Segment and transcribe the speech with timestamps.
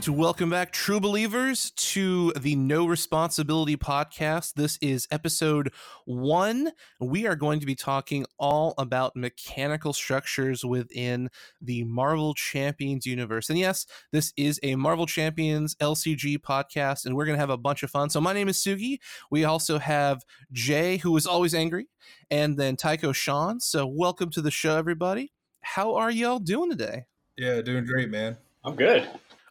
[0.00, 4.54] right, welcome back, true believers, to the No Responsibility podcast.
[4.54, 5.74] This is episode
[6.06, 6.72] one.
[7.00, 11.28] We are going to be talking all about mechanical structures within
[11.60, 13.50] the Marvel Champions universe.
[13.50, 17.58] And yes, this is a Marvel Champions LCG podcast, and we're going to have a
[17.58, 18.08] bunch of fun.
[18.08, 19.00] So, my name is Sugi.
[19.30, 21.88] We also have Jay, who is always angry,
[22.30, 23.60] and then Tycho Sean.
[23.60, 25.34] So, welcome to the show, everybody.
[25.60, 27.04] How are y'all doing today?
[27.36, 28.38] Yeah, doing great, man.
[28.64, 29.06] I'm good.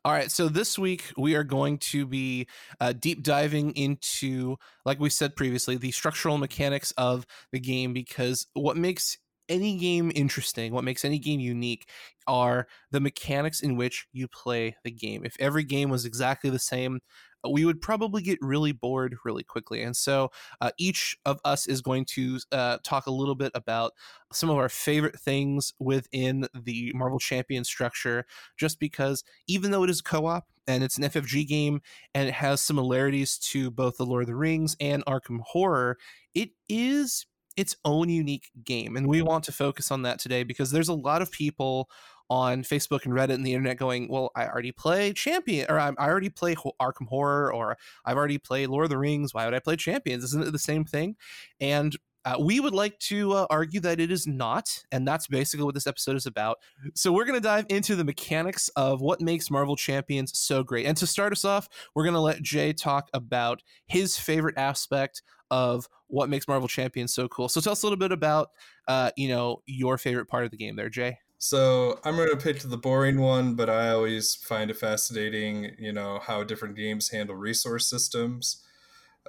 [0.09, 2.47] All right, so this week we are going to be
[2.79, 8.47] uh, deep diving into, like we said previously, the structural mechanics of the game because
[8.55, 11.87] what makes any game interesting, what makes any game unique,
[12.25, 15.23] are the mechanics in which you play the game.
[15.25, 17.01] If every game was exactly the same,
[17.47, 19.81] we would probably get really bored really quickly.
[19.81, 23.93] And so uh, each of us is going to uh, talk a little bit about
[24.31, 28.25] some of our favorite things within the Marvel Champion structure,
[28.57, 31.81] just because even though it is co op and it's an FFG game
[32.13, 35.97] and it has similarities to both The Lord of the Rings and Arkham Horror,
[36.35, 37.25] it is
[37.59, 38.95] its own unique game.
[38.95, 41.89] And we want to focus on that today because there's a lot of people
[42.29, 45.91] on Facebook and Reddit and the internet going, well, I already play Champion, or I
[45.99, 49.33] already play Arkham Horror, or I've already played Lord of the Rings.
[49.33, 50.23] Why would I play Champions?
[50.23, 51.17] Isn't it the same thing?
[51.59, 55.65] And uh, we would like to uh, argue that it is not, and that's basically
[55.65, 56.57] what this episode is about.
[56.95, 60.85] So we're going to dive into the mechanics of what makes Marvel Champions so great.
[60.85, 65.21] And to start us off, we're going to let Jay talk about his favorite aspect
[65.51, 67.49] of what makes Marvel Champions so cool.
[67.49, 68.49] So tell us a little bit about,
[68.87, 71.19] uh, you know, your favorite part of the game there, Jay.
[71.37, 75.93] So I'm going to pick the boring one, but I always find it fascinating, you
[75.93, 78.63] know, how different games handle resource systems.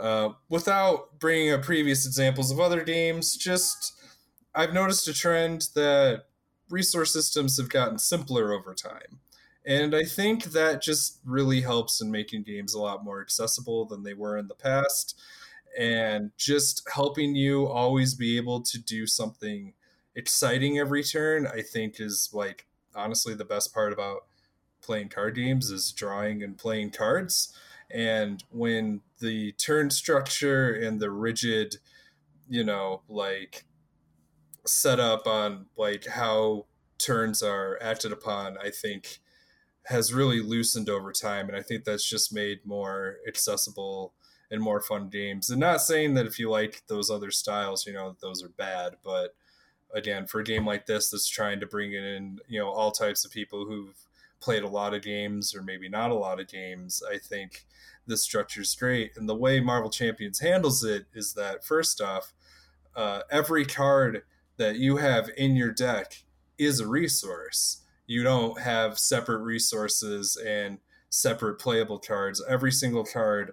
[0.00, 3.92] Uh, without bringing up previous examples of other games, just
[4.54, 6.24] I've noticed a trend that
[6.70, 9.20] resource systems have gotten simpler over time.
[9.66, 14.02] And I think that just really helps in making games a lot more accessible than
[14.02, 15.20] they were in the past.
[15.78, 19.74] And just helping you always be able to do something
[20.16, 24.24] exciting every turn, I think is like honestly the best part about
[24.82, 27.54] playing card games is drawing and playing cards.
[27.92, 31.76] And when the turn structure and the rigid,
[32.48, 33.64] you know, like
[34.66, 36.66] setup on like how
[36.98, 39.20] turns are acted upon, I think
[39.86, 41.48] has really loosened over time.
[41.48, 44.12] And I think that's just made more accessible
[44.50, 45.50] and more fun games.
[45.50, 48.96] And not saying that if you like those other styles, you know, those are bad,
[49.02, 49.34] but
[49.94, 53.24] again for a game like this that's trying to bring in you know all types
[53.24, 54.06] of people who've
[54.40, 57.64] played a lot of games or maybe not a lot of games i think
[58.10, 59.12] this structure is great.
[59.16, 62.32] And the way marvel champions handles it is that first off
[62.94, 64.22] uh, every card
[64.56, 66.24] that you have in your deck
[66.58, 67.82] is a resource.
[68.06, 70.78] You don't have separate resources and
[71.08, 72.42] separate playable cards.
[72.46, 73.52] Every single card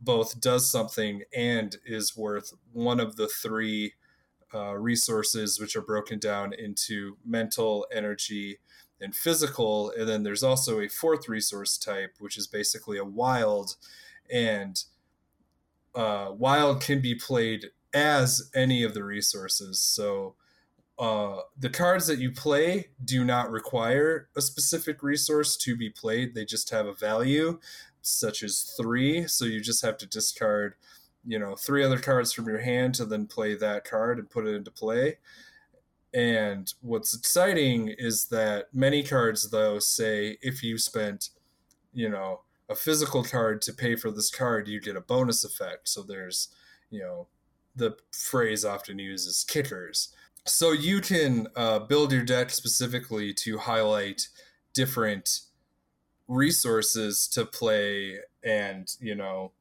[0.00, 3.94] both does something and is worth one of the three
[4.54, 8.58] uh, resources, which are broken down into mental, energy,
[9.00, 9.92] and physical.
[9.96, 13.76] And then there's also a fourth resource type, which is basically a wild.
[14.32, 14.82] And
[15.94, 19.80] uh, wild can be played as any of the resources.
[19.80, 20.34] So
[20.98, 26.34] uh, the cards that you play do not require a specific resource to be played,
[26.34, 27.60] they just have a value,
[28.02, 29.26] such as three.
[29.26, 30.74] So you just have to discard
[31.28, 34.46] you know three other cards from your hand to then play that card and put
[34.46, 35.18] it into play
[36.14, 41.30] and what's exciting is that many cards though say if you spent
[41.92, 45.88] you know a physical card to pay for this card you get a bonus effect.
[45.88, 46.48] So there's
[46.90, 47.28] you know
[47.76, 50.14] the phrase often used is kickers.
[50.46, 54.28] So you can uh, build your deck specifically to highlight
[54.72, 55.40] different
[56.26, 59.52] resources to play and you know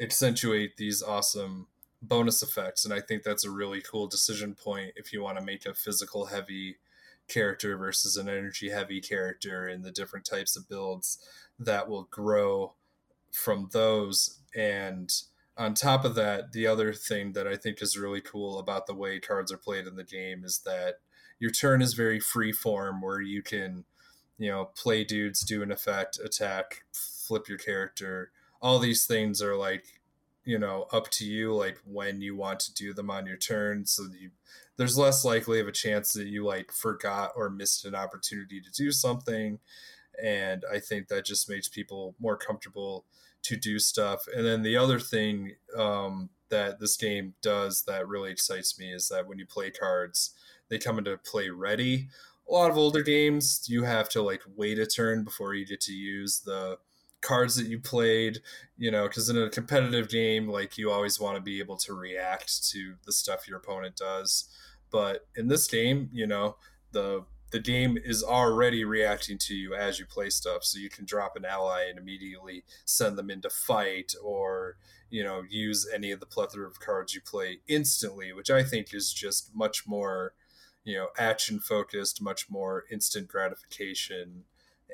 [0.00, 1.66] accentuate these awesome
[2.08, 2.84] bonus effects.
[2.84, 5.74] And I think that's a really cool decision point if you want to make a
[5.74, 6.76] physical heavy
[7.28, 11.18] character versus an energy heavy character and the different types of builds
[11.58, 12.74] that will grow
[13.32, 14.40] from those.
[14.54, 15.10] And
[15.56, 18.94] on top of that, the other thing that I think is really cool about the
[18.94, 20.96] way cards are played in the game is that
[21.38, 23.84] your turn is very free form where you can,
[24.38, 28.30] you know, play dudes, do an effect, attack, flip your character,
[28.60, 30.00] all these things are like
[30.44, 33.86] you know up to you like when you want to do them on your turn
[33.86, 34.30] so you
[34.76, 38.70] there's less likely of a chance that you like forgot or missed an opportunity to
[38.70, 39.58] do something.
[40.22, 43.04] And i think that just makes people more comfortable
[43.42, 44.26] to do stuff.
[44.34, 49.08] And then the other thing um, that this game does that really excites me is
[49.08, 50.30] that when you play cards
[50.70, 52.08] they come into play ready.
[52.48, 55.80] A lot of older games you have to like wait a turn before you get
[55.82, 56.78] to use the
[57.24, 58.38] cards that you played,
[58.76, 61.94] you know, because in a competitive game, like you always want to be able to
[61.94, 64.48] react to the stuff your opponent does.
[64.90, 66.56] But in this game, you know,
[66.92, 71.04] the the game is already reacting to you as you play stuff so you can
[71.04, 74.76] drop an ally and immediately send them into fight or
[75.08, 78.92] you know use any of the plethora of cards you play instantly which i think
[78.92, 80.34] is just much more
[80.82, 84.42] you know action focused much more instant gratification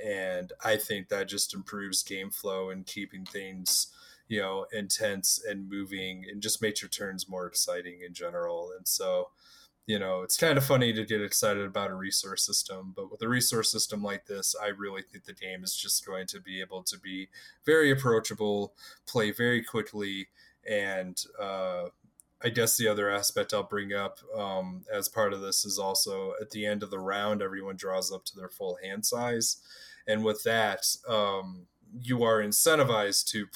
[0.04, 3.88] and i think that just improves game flow and keeping things
[4.30, 8.70] you know intense and moving and just makes your turns more exciting in general.
[8.78, 9.28] And so
[9.86, 13.22] you know, it's kind of funny to get excited about a resource system, but with
[13.22, 16.60] a resource system like this, I really think the game is just going to be
[16.60, 17.28] able to be
[17.66, 18.74] very approachable,
[19.08, 20.28] play very quickly,
[20.68, 21.86] and uh,
[22.40, 26.34] I guess the other aspect I'll bring up um, as part of this is also
[26.40, 29.56] at the end of the round, everyone draws up to their full hand size,
[30.06, 31.66] and with that, um,
[32.00, 33.52] you are incentivized to p-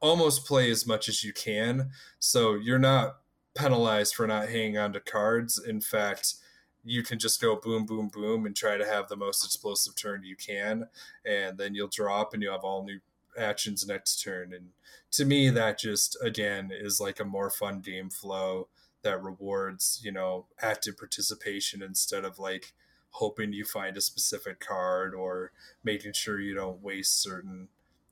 [0.00, 1.90] almost play as much as you can.
[2.18, 3.16] So you're not
[3.54, 5.58] penalized for not hanging on to cards.
[5.58, 6.34] In fact,
[6.82, 10.24] you can just go boom, boom, boom and try to have the most explosive turn
[10.24, 10.88] you can.
[11.24, 13.00] And then you'll drop and you have all new
[13.38, 14.52] actions next turn.
[14.54, 14.68] And
[15.12, 18.68] to me, that just, again, is like a more fun game flow
[19.02, 22.72] that rewards, you know, active participation instead of like
[23.10, 25.52] hoping you find a specific card or
[25.84, 27.68] making sure you don't waste certain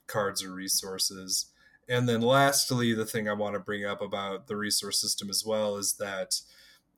[0.06, 1.46] cards or resources.
[1.88, 5.44] And then lastly, the thing I want to bring up about the resource system as
[5.44, 6.40] well is that,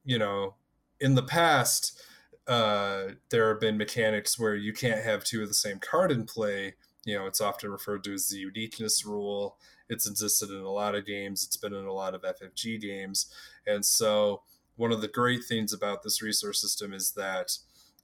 [0.04, 0.54] you know,
[1.00, 2.00] in the past,
[2.48, 6.24] uh, there have been mechanics where you can't have two of the same card in
[6.24, 6.74] play.
[7.04, 9.56] You know, it's often referred to as the uniqueness rule.
[9.88, 11.44] It's existed in a lot of games.
[11.44, 13.26] It's been in a lot of FFG games.
[13.66, 14.42] And so,
[14.76, 17.58] one of the great things about this resource system is that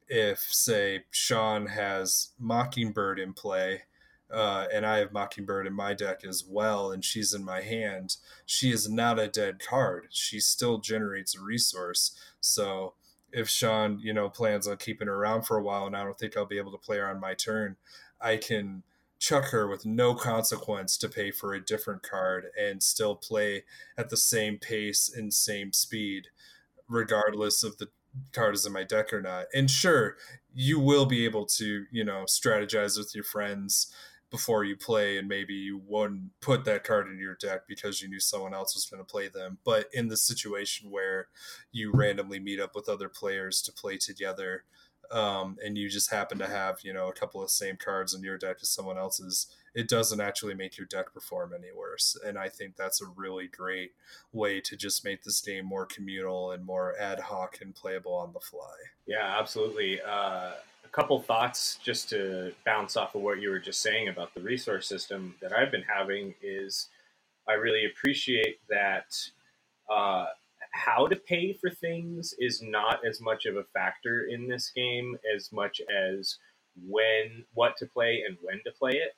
[0.08, 3.82] if, say, Sean has Mockingbird in play,
[4.30, 8.16] uh, and I have Mockingbird in my deck as well, and she's in my hand,
[8.44, 10.08] she is not a dead card.
[10.10, 12.16] She still generates a resource.
[12.40, 12.94] So
[13.32, 16.18] if Sean, you know, plans on keeping her around for a while, and I don't
[16.18, 17.76] think I'll be able to play her on my turn,
[18.20, 18.82] I can
[19.18, 23.64] chuck her with no consequence to pay for a different card and still play
[23.96, 26.28] at the same pace and same speed,
[26.88, 27.88] regardless of the
[28.32, 29.46] card is in my deck or not.
[29.54, 30.16] And sure,
[30.54, 33.92] you will be able to, you know, strategize with your friends
[34.30, 38.08] before you play and maybe you wouldn't put that card in your deck because you
[38.08, 41.28] knew someone else was going to play them but in the situation where
[41.70, 44.64] you randomly meet up with other players to play together
[45.12, 48.22] um, and you just happen to have you know a couple of same cards in
[48.22, 49.46] your deck as someone else's
[49.76, 52.16] it doesn't actually make your deck perform any worse.
[52.26, 53.92] And i think that's a really great
[54.32, 58.32] way to just make this game more communal and more ad hoc and playable on
[58.32, 58.74] the fly.
[59.06, 60.00] Yeah absolutely.
[60.00, 60.52] Uh
[60.84, 64.40] a couple thoughts just to bounce off of what you were just saying about the
[64.40, 66.88] resource system that I've been having is
[67.48, 69.14] I really appreciate that
[69.92, 70.26] uh,
[70.72, 75.16] how to pay for things is not as much of a factor in this game
[75.34, 76.38] as much as
[76.86, 79.16] when what to play and when to play it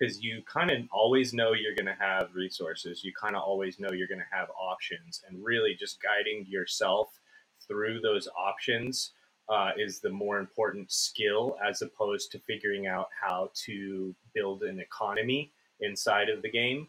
[0.00, 3.78] because you kind of always know you're going to have resources you kind of always
[3.78, 7.20] know you're going to have options and really just guiding yourself
[7.68, 9.12] through those options
[9.50, 14.78] uh, is the more important skill as opposed to figuring out how to build an
[14.78, 16.86] economy inside of the game.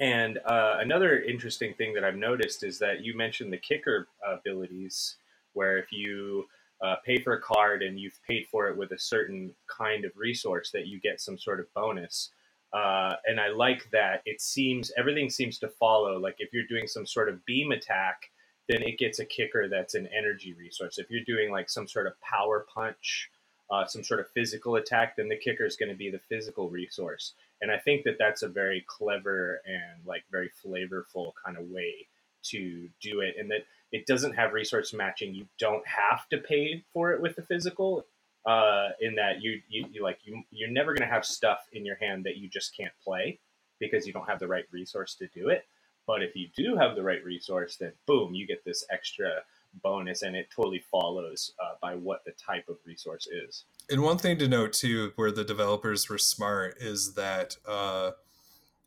[0.00, 5.16] And uh, another interesting thing that I've noticed is that you mentioned the kicker abilities,
[5.52, 6.46] where if you
[6.84, 10.12] uh, pay for a card and you've paid for it with a certain kind of
[10.16, 12.30] resource, that you get some sort of bonus.
[12.72, 14.22] Uh, and I like that.
[14.26, 16.18] It seems everything seems to follow.
[16.18, 18.30] Like if you're doing some sort of beam attack,
[18.68, 20.98] then it gets a kicker that's an energy resource.
[20.98, 23.30] If you're doing like some sort of power punch,
[23.70, 26.68] uh, some sort of physical attack, then the kicker is going to be the physical
[26.68, 27.34] resource.
[27.60, 32.08] And I think that that's a very clever and like very flavorful kind of way
[32.44, 33.64] to do it, and that
[33.94, 35.34] it doesn't have resource matching.
[35.34, 38.04] You don't have to pay for it with the physical.
[38.46, 41.86] Uh, in that you, you, you like you you're never going to have stuff in
[41.86, 43.38] your hand that you just can't play
[43.80, 45.64] because you don't have the right resource to do it
[46.06, 49.42] but if you do have the right resource, then boom, you get this extra
[49.82, 53.64] bonus, and it totally follows uh, by what the type of resource is.
[53.90, 58.12] And one thing to note too, where the developers were smart, is that uh,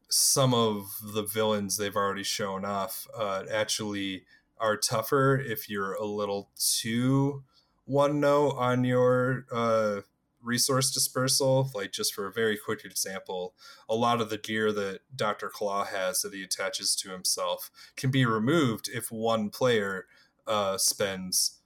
[0.10, 4.24] some of the villains they've already shown off uh, actually
[4.60, 7.44] are tougher if you're a little too
[7.88, 10.02] one note on your uh,
[10.42, 13.54] resource dispersal, like just for a very quick example,
[13.90, 15.50] a lot of the gear that Dr.
[15.50, 20.06] Klaw has that he attaches to himself can be removed if one player
[20.46, 21.60] uh, spends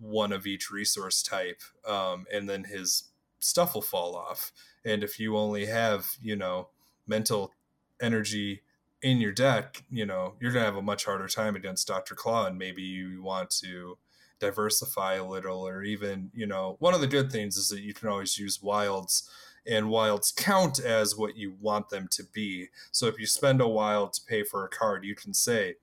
[0.00, 3.04] one of each resource type, um, and then his
[3.40, 4.52] stuff will fall off.
[4.84, 6.68] And if you only have, you know,
[7.06, 7.52] mental
[8.00, 8.62] energy
[9.02, 12.14] in your deck, you know, you're going to have a much harder time against Dr.
[12.14, 12.46] Klaw.
[12.46, 13.96] And maybe you want to
[14.40, 17.94] diversify a little, or even, you know, one of the good things is that you
[17.94, 19.28] can always use wilds
[19.66, 22.68] and wilds count as what you want them to be.
[22.90, 25.74] So if you spend a wild to pay for a card, you can say,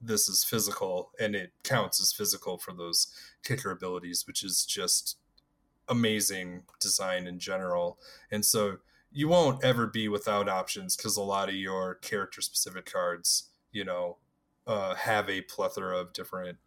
[0.00, 3.08] this is physical and it counts as physical for those
[3.42, 5.16] kicker abilities, which is just
[5.88, 7.98] amazing design in general.
[8.30, 8.78] And so
[9.14, 13.84] you won't ever be without options because a lot of your character specific cards, you
[13.84, 14.18] know,
[14.66, 16.58] uh, have a plethora of different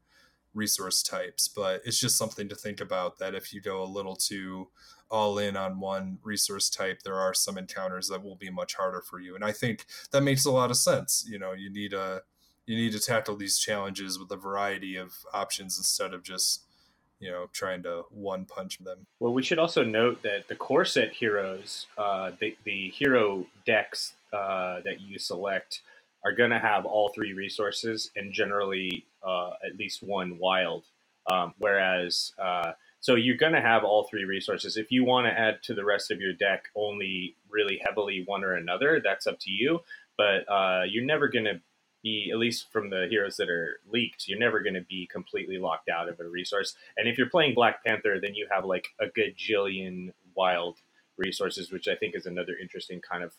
[0.54, 1.50] resource types.
[1.50, 4.70] But it's just something to think about that if you go a little too
[5.12, 9.02] all in on one resource type, there are some encounters that will be much harder
[9.02, 9.36] for you.
[9.36, 11.26] And I think that makes a lot of sense.
[11.30, 12.22] You know, you need a
[12.66, 16.66] you need to tackle these challenges with a variety of options instead of just
[17.20, 19.06] you know trying to one punch them.
[19.20, 24.14] Well we should also note that the core set heroes uh, the, the hero decks
[24.34, 25.82] uh, that you select
[26.26, 30.84] are going to have all three resources and generally uh, at least one wild.
[31.32, 34.76] Um, whereas uh, so you're going to have all three resources.
[34.78, 38.44] If you want to add to the rest of your deck only really heavily one
[38.44, 39.80] or another that's up to you.
[40.18, 41.62] But uh, you're never going to
[42.04, 45.58] be at least from the heroes that are leaked you're never going to be completely
[45.58, 46.76] locked out of a resource.
[46.98, 50.78] And if you're playing black panther then you have like a gajillion wild
[51.18, 53.34] resources which i think is another interesting kind of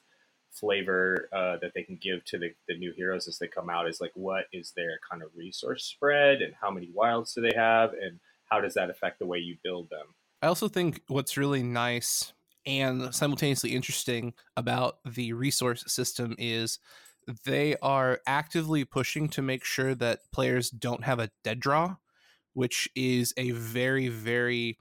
[0.51, 3.89] flavor uh, that they can give to the, the new heroes as they come out
[3.89, 7.55] is like what is their kind of resource spread and how many wilds do they
[7.55, 8.19] have and
[8.51, 10.07] how does that affect the way you build them?
[10.43, 12.33] I also think what's really nice
[12.67, 16.79] and simultaneously interesting about the resource system is
[17.45, 21.97] they are actively pushing to make sure that players don't have a dead draw,
[22.55, 24.79] which is a very, very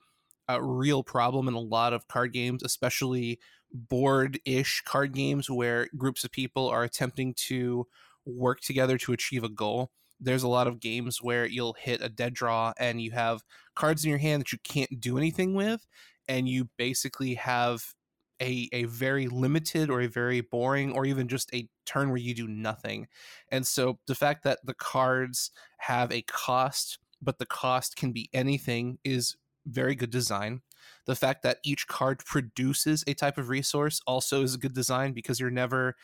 [0.50, 3.39] uh, real problem in a lot of card games, especially
[3.74, 7.86] board ish card games where groups of people are attempting to
[8.25, 9.92] work together to achieve a goal.
[10.20, 13.44] There's a lot of games where you'll hit a dead draw and you have
[13.75, 15.86] cards in your hand that you can't do anything with,
[16.27, 17.94] and you basically have
[18.41, 22.34] a a very limited or a very boring or even just a turn where you
[22.34, 23.08] do nothing.
[23.51, 28.29] And so the fact that the cards have a cost, but the cost can be
[28.34, 30.62] anything is very good design.
[31.06, 35.13] The fact that each card produces a type of resource also is a good design
[35.13, 35.96] because you're never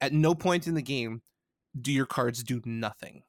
[0.00, 1.22] at no point in the game
[1.80, 3.22] do your cards do nothing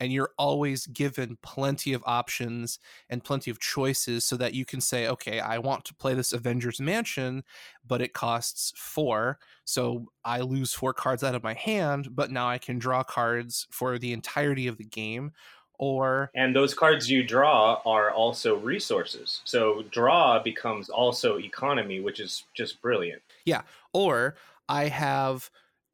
[0.00, 2.78] and you're always given plenty of options
[3.08, 6.32] and plenty of choices so that you can say okay i want to play this
[6.32, 7.44] avengers mansion
[7.86, 12.48] but it costs four so i lose four cards out of my hand but now
[12.48, 15.32] i can draw cards for the entirety of the game
[15.78, 19.40] or and those cards you draw are also resources.
[19.44, 23.22] So draw becomes also economy which is just brilliant.
[23.46, 24.36] Yeah or
[24.68, 25.50] i have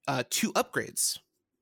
[0.09, 1.19] uh, two upgrades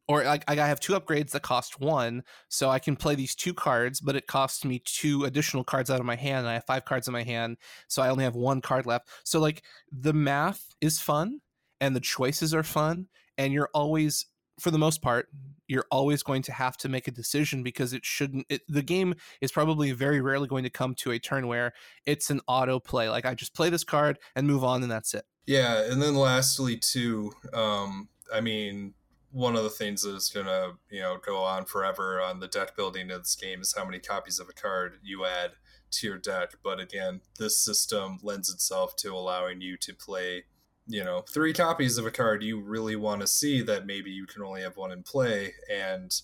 [0.07, 3.55] or like I have two upgrades that cost one, so I can play these two
[3.55, 6.67] cards, but it costs me two additional cards out of my hand, and I have
[6.67, 7.57] five cards in my hand,
[7.89, 9.09] so I only have one card left.
[9.25, 11.41] So like the math is fun,
[11.81, 13.09] and the choices are fun,
[13.39, 14.27] and you're always,
[14.61, 15.29] for the most part,
[15.69, 18.45] you're always going to have to make a decision because it shouldn't.
[18.51, 21.73] It, the game is probably very rarely going to come to a turn where
[22.05, 23.09] it's an auto play.
[23.09, 25.25] Like I just play this card and move on, and that's it.
[25.47, 28.93] Yeah, and then lastly, too, um, I mean
[29.35, 32.47] one of the things that is going to you know go on forever on the
[32.47, 35.51] deck building of this game is how many copies of a card you add
[35.91, 36.53] to your deck.
[36.63, 40.45] But again this system lends itself to allowing you to play
[40.87, 44.25] you know three copies of a card you really want to see that maybe you
[44.25, 45.55] can only have one in play.
[45.69, 46.15] And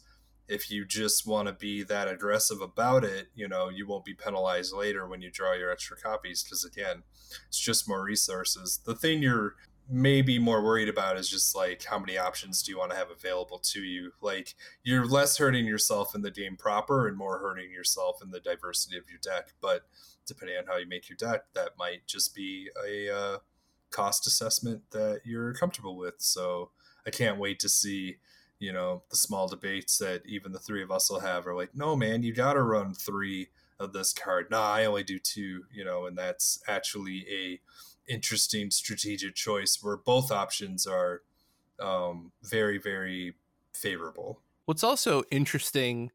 [0.47, 4.15] if you just want to be that aggressive about it you know you won't be
[4.15, 6.45] penalized later when you draw your extra copies.
[6.45, 7.03] Because again
[7.49, 8.79] it's just more resources.
[8.85, 9.57] The thing you're
[9.91, 13.11] maybe more worried about is just like how many options do you want to have
[13.11, 14.13] available to you?
[14.21, 14.55] Like
[14.85, 18.97] you're less hurting yourself in the game proper and more hurting yourself in the diversity
[18.97, 19.83] of your deck but
[20.27, 23.39] depending on how you make your deck that might just be a uh,
[23.91, 26.15] cost assessment that you're comfortable with.
[26.19, 26.71] So
[27.07, 28.17] i can't wait to see
[28.59, 31.75] you know the small debates that even the three of us will have are like
[31.75, 33.49] no man you gotta run three
[33.81, 34.51] of this card.
[34.51, 37.61] Nah i only do two you know and that's actually a
[38.11, 41.23] interesting strategic choice where both options are
[41.81, 43.35] um, very, very
[43.73, 44.41] favorable.
[44.67, 46.11] What's also interesting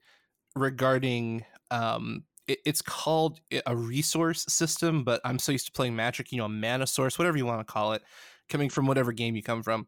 [0.55, 6.31] regarding um, it, it's called a resource system, but I'm so used to playing Magic,
[6.31, 8.03] you know, a mana source, whatever you want to call it,
[8.49, 9.87] coming from whatever game you come from.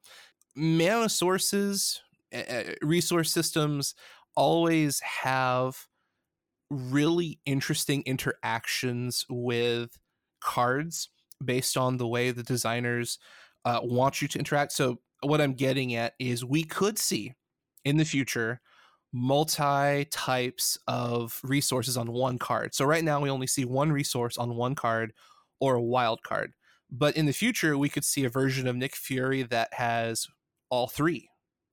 [0.56, 2.02] Mana sources,
[2.34, 3.94] uh, resource systems
[4.36, 5.88] always have
[6.70, 9.98] really interesting interactions with
[10.42, 11.10] cards
[11.44, 13.20] based on the way the designers
[13.66, 14.72] uh, want you to interact.
[14.72, 17.34] So what I'm getting at is we could see
[17.86, 18.62] in the future
[19.14, 22.76] multi types of resources on one card.
[22.76, 25.14] So right now we only see one resource on one card
[25.60, 26.54] or a wild card.
[26.90, 30.28] But in the future we could see a version of Nick Fury that has
[30.70, 31.30] all three.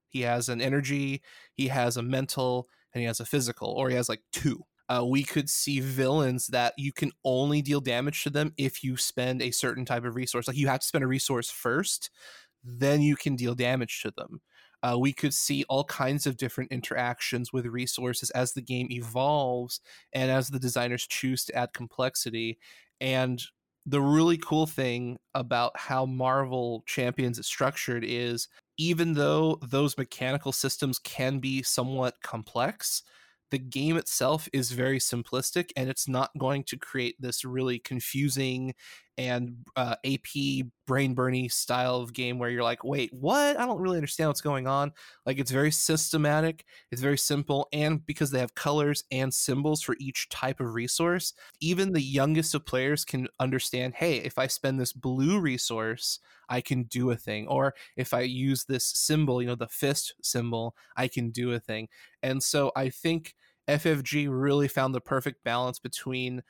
[0.08, 3.96] He has an energy, he has a mental, and he has a physical, or he
[3.96, 4.64] has like two.
[4.88, 8.96] Uh, we could see villains that you can only deal damage to them if you
[8.96, 10.46] spend a certain type of resource.
[10.46, 12.10] Like you have to spend a resource first,
[12.62, 14.40] then you can deal damage to them.
[14.82, 19.80] Uh, we could see all kinds of different interactions with resources as the game evolves
[20.12, 22.58] and as the designers choose to add complexity.
[23.00, 23.42] And
[23.86, 30.52] the really cool thing about how Marvel Champions is structured is even though those mechanical
[30.52, 33.02] systems can be somewhat complex,
[33.50, 38.74] the game itself is very simplistic and it's not going to create this really confusing
[39.16, 43.58] and uh, AP brain burny style of game where you're like, wait, what?
[43.58, 44.92] I don't really understand what's going on.
[45.24, 49.96] Like it's very systematic, it's very simple, and because they have colors and symbols for
[49.98, 53.94] each type of resource, even the youngest of players can understand.
[53.94, 56.18] Hey, if I spend this blue resource,
[56.48, 60.14] I can do a thing, or if I use this symbol, you know, the fist
[60.22, 61.88] symbol, I can do a thing.
[62.22, 63.34] And so I think
[63.68, 66.42] FFG really found the perfect balance between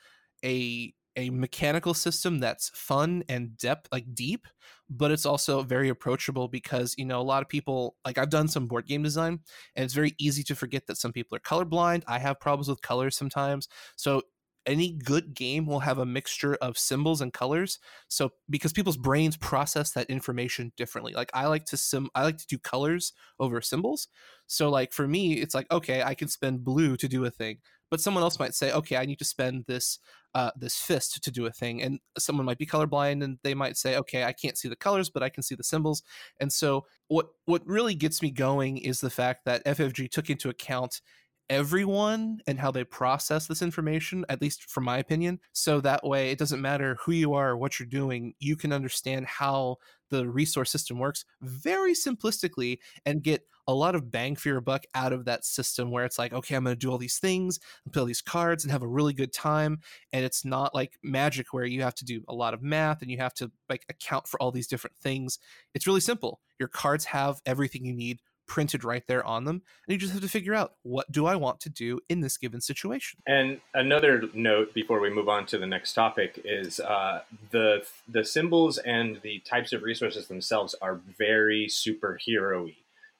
[0.44, 4.46] a a mechanical system that's fun and depth like deep
[4.90, 8.48] but it's also very approachable because you know a lot of people like i've done
[8.48, 9.38] some board game design
[9.76, 12.02] and it's very easy to forget that some people are colorblind.
[12.06, 13.68] I have problems with colors sometimes.
[13.96, 14.22] So
[14.66, 17.78] any good game will have a mixture of symbols and colors.
[18.08, 21.12] So because people's brains process that information differently.
[21.12, 24.08] Like i like to sim i like to do colors over symbols.
[24.46, 27.58] So like for me it's like okay i can spend blue to do a thing
[27.94, 30.00] but someone else might say okay i need to spend this
[30.34, 33.76] uh, this fist to do a thing and someone might be colorblind and they might
[33.76, 36.02] say okay i can't see the colors but i can see the symbols
[36.40, 40.48] and so what what really gets me going is the fact that ffg took into
[40.48, 41.02] account
[41.50, 45.38] everyone and how they process this information, at least from my opinion.
[45.52, 48.72] So that way, it doesn't matter who you are or what you're doing, you can
[48.72, 49.76] understand how
[50.08, 54.84] the resource system works very simplistically and get a lot of bang for your buck
[54.94, 57.58] out of that system where it's like, okay, I'm going to do all these things
[57.84, 59.80] and play all these cards and have a really good time.
[60.12, 63.10] And it's not like magic where you have to do a lot of math and
[63.10, 65.38] you have to like account for all these different things.
[65.74, 66.40] It's really simple.
[66.58, 70.22] Your cards have everything you need printed right there on them and you just have
[70.22, 74.24] to figure out what do i want to do in this given situation and another
[74.34, 79.20] note before we move on to the next topic is uh, the the symbols and
[79.22, 82.74] the types of resources themselves are very superhero-y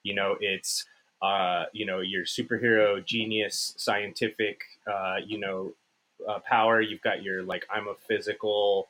[0.05, 0.85] you know it's
[1.23, 5.75] uh, you know your superhero genius scientific uh, you know
[6.29, 6.81] uh, power.
[6.81, 8.89] You've got your like i'm a physical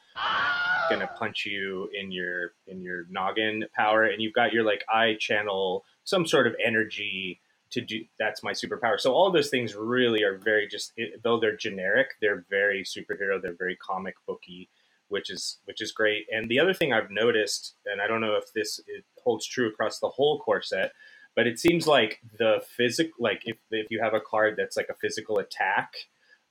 [0.91, 4.05] gonna punch you in your in your noggin power.
[4.05, 8.53] And you've got your like i channel some sort of energy to do that's my
[8.53, 9.01] superpower.
[9.01, 13.55] So all those things really are very just though they're generic they're very superhero they're
[13.55, 14.69] very comic booky
[15.15, 18.35] which is which is great and the other thing i've noticed and i don't know
[18.35, 18.81] if this
[19.23, 20.93] holds true across the whole core set
[21.37, 24.89] but it seems like the physical like if, if you have a card that's like
[24.91, 25.95] a physical attack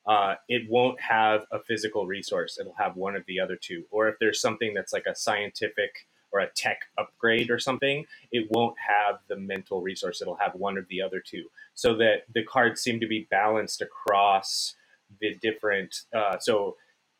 [0.05, 4.07] uh, it won't have a physical resource it'll have one of the other two or
[4.07, 8.75] if there's something that's like a scientific or a tech upgrade or something, it won't
[8.79, 10.19] have the mental resource.
[10.19, 11.45] It'll have one of the other two,
[11.75, 14.75] so that the cards seem to be balanced across
[15.21, 15.95] the different.
[16.13, 16.75] Uh, so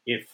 [0.06, 0.28] if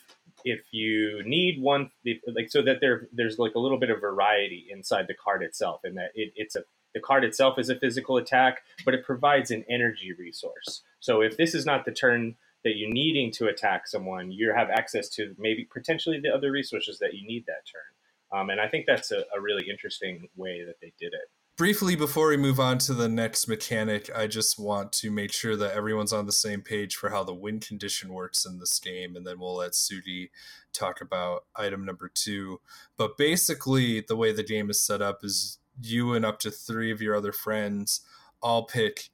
[0.44, 1.92] if you need one,
[2.34, 5.82] like so that there there's like a little bit of variety inside the card itself,
[5.84, 9.52] and that it, it's a the card itself is a physical attack, but it provides
[9.52, 10.82] an energy resource.
[11.00, 14.70] So if this is not the turn that you're needing to attack someone, you have
[14.70, 18.40] access to maybe potentially the other resources that you need that turn.
[18.40, 21.30] Um, and I think that's a, a really interesting way that they did it.
[21.60, 25.58] Briefly, before we move on to the next mechanic, I just want to make sure
[25.58, 29.18] that everyone's on the same page for how the win condition works in this game,
[29.18, 30.30] and then we'll let Sudi
[30.72, 32.62] talk about item number two.
[32.96, 36.94] But basically, the way the game is set up is you and up to three
[36.94, 38.06] of your other friends
[38.42, 39.10] all pick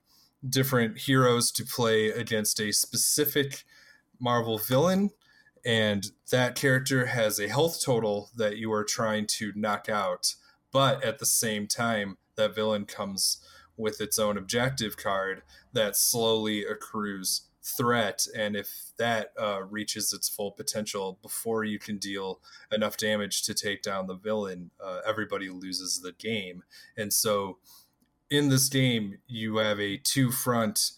[0.48, 3.64] different heroes to play against a specific
[4.20, 5.10] Marvel villain
[5.66, 10.36] and that character has a health total that you are trying to knock out
[10.72, 13.38] but at the same time that villain comes
[13.78, 15.42] with its own objective card
[15.74, 21.98] that slowly accrues threat and if that uh, reaches its full potential before you can
[21.98, 22.40] deal
[22.72, 26.64] enough damage to take down the villain uh, everybody loses the game.
[26.96, 27.58] And so
[28.30, 30.92] in this game you have a two front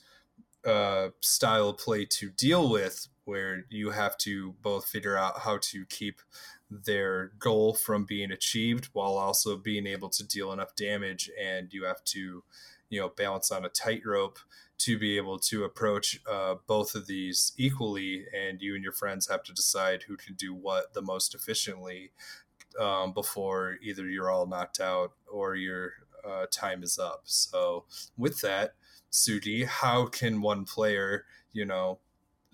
[0.65, 5.86] uh, style play to deal with where you have to both figure out how to
[5.86, 6.21] keep
[6.69, 11.86] their goal from being achieved while also being able to deal enough damage and you
[11.86, 12.43] have to
[12.89, 14.39] you know balance on a tightrope
[14.77, 19.27] to be able to approach uh, both of these equally and you and your friends
[19.27, 22.12] have to decide who can do what the most efficiently
[22.80, 25.93] um, before either you're all knocked out or your
[26.27, 27.21] uh, time is up.
[27.23, 27.86] So
[28.17, 28.73] with that
[29.12, 31.99] Sudi, how can one player you know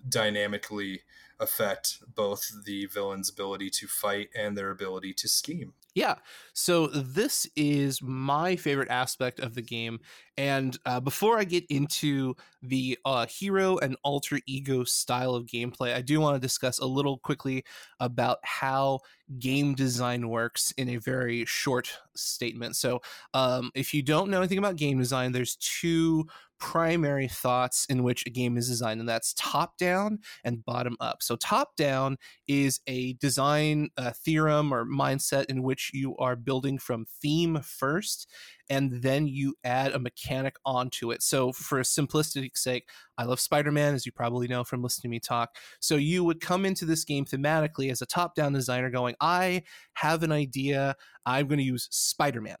[0.08, 1.00] dynamically
[1.40, 5.74] affect both the villain's ability to fight and their ability to scheme.
[5.94, 6.16] Yeah.
[6.52, 10.00] So this is my favorite aspect of the game.
[10.36, 15.94] And uh, before I get into the uh, hero and alter ego style of gameplay,
[15.94, 17.64] I do want to discuss a little quickly
[18.00, 19.00] about how
[19.38, 22.76] game design works in a very short statement.
[22.76, 23.00] So,
[23.32, 26.26] um, if you don't know anything about game design, there's two
[26.58, 31.22] primary thoughts in which a game is designed, and that's top down and bottom up.
[31.22, 32.16] So, top down
[32.48, 38.28] is a design uh, theorem or mindset in which you are building from theme first
[38.70, 41.22] and then you add a mechanic onto it.
[41.22, 45.08] So, for simplicity's sake, I love Spider Man, as you probably know from listening to
[45.08, 45.56] me talk.
[45.80, 49.62] So, you would come into this game thematically as a top down designer going, I
[49.94, 50.96] have an idea.
[51.26, 52.56] I'm going to use Spider Man.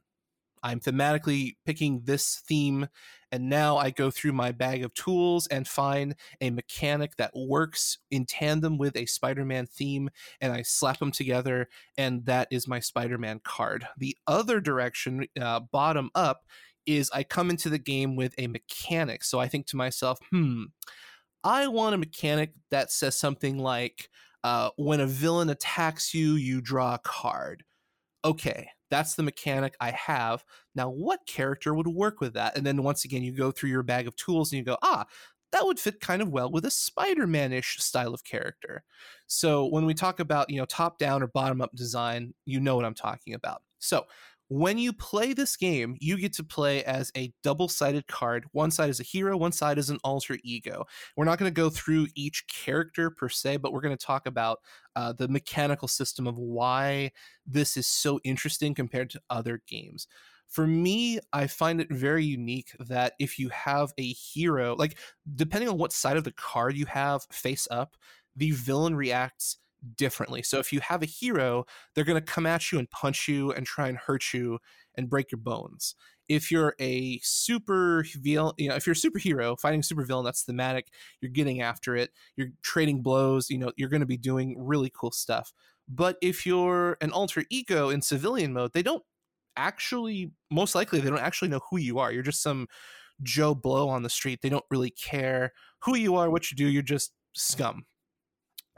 [0.64, 2.88] I'm thematically picking this theme,
[3.30, 7.98] and now I go through my bag of tools and find a mechanic that works
[8.10, 10.08] in tandem with a Spider Man theme,
[10.40, 13.86] and I slap them together, and that is my Spider Man card.
[13.98, 16.46] The other direction, uh, bottom up,
[16.86, 19.22] is I come into the game with a mechanic.
[19.22, 20.64] So I think to myself, hmm,
[21.44, 24.08] I want a mechanic that says something like,
[24.42, 27.64] uh, when a villain attacks you, you draw a card.
[28.24, 30.44] Okay, that's the mechanic I have.
[30.74, 32.56] Now, what character would work with that?
[32.56, 35.06] And then once again, you go through your bag of tools and you go, ah,
[35.52, 38.82] that would fit kind of well with a Spider-Man-ish style of character.
[39.26, 42.94] So when we talk about, you know, top-down or bottom-up design, you know what I'm
[42.94, 43.62] talking about.
[43.78, 44.04] So
[44.48, 48.44] when you play this game, you get to play as a double sided card.
[48.52, 50.84] One side is a hero, one side is an alter ego.
[51.16, 54.26] We're not going to go through each character per se, but we're going to talk
[54.26, 54.58] about
[54.96, 57.12] uh, the mechanical system of why
[57.46, 60.06] this is so interesting compared to other games.
[60.48, 64.98] For me, I find it very unique that if you have a hero, like
[65.34, 67.96] depending on what side of the card you have face up,
[68.36, 69.58] the villain reacts
[69.96, 70.42] differently.
[70.42, 73.52] So if you have a hero, they're going to come at you and punch you
[73.52, 74.58] and try and hurt you
[74.94, 75.94] and break your bones.
[76.28, 80.24] If you're a super villain, you know, if you're a superhero fighting a super villain,
[80.24, 80.88] that's thematic.
[81.20, 82.10] You're getting after it.
[82.36, 83.50] You're trading blows.
[83.50, 85.52] You know, you're going to be doing really cool stuff.
[85.86, 89.02] But if you're an alter ego in civilian mode, they don't
[89.56, 92.10] actually, most likely, they don't actually know who you are.
[92.10, 92.68] You're just some
[93.22, 94.40] Joe Blow on the street.
[94.40, 96.66] They don't really care who you are, what you do.
[96.66, 97.84] You're just scum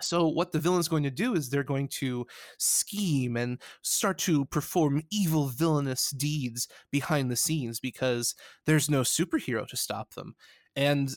[0.00, 2.26] so, what the villain's going to do is they're going to
[2.58, 8.34] scheme and start to perform evil, villainous deeds behind the scenes because
[8.66, 10.34] there's no superhero to stop them.
[10.74, 11.16] And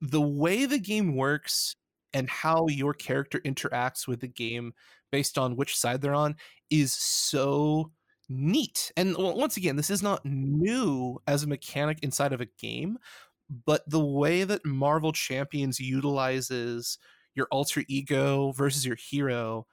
[0.00, 1.76] the way the game works
[2.12, 4.72] and how your character interacts with the game
[5.12, 6.34] based on which side they're on
[6.70, 7.92] is so
[8.28, 8.90] neat.
[8.96, 12.98] And once again, this is not new as a mechanic inside of a game,
[13.64, 16.98] but the way that Marvel Champions utilizes
[17.36, 19.66] your alter ego versus your hero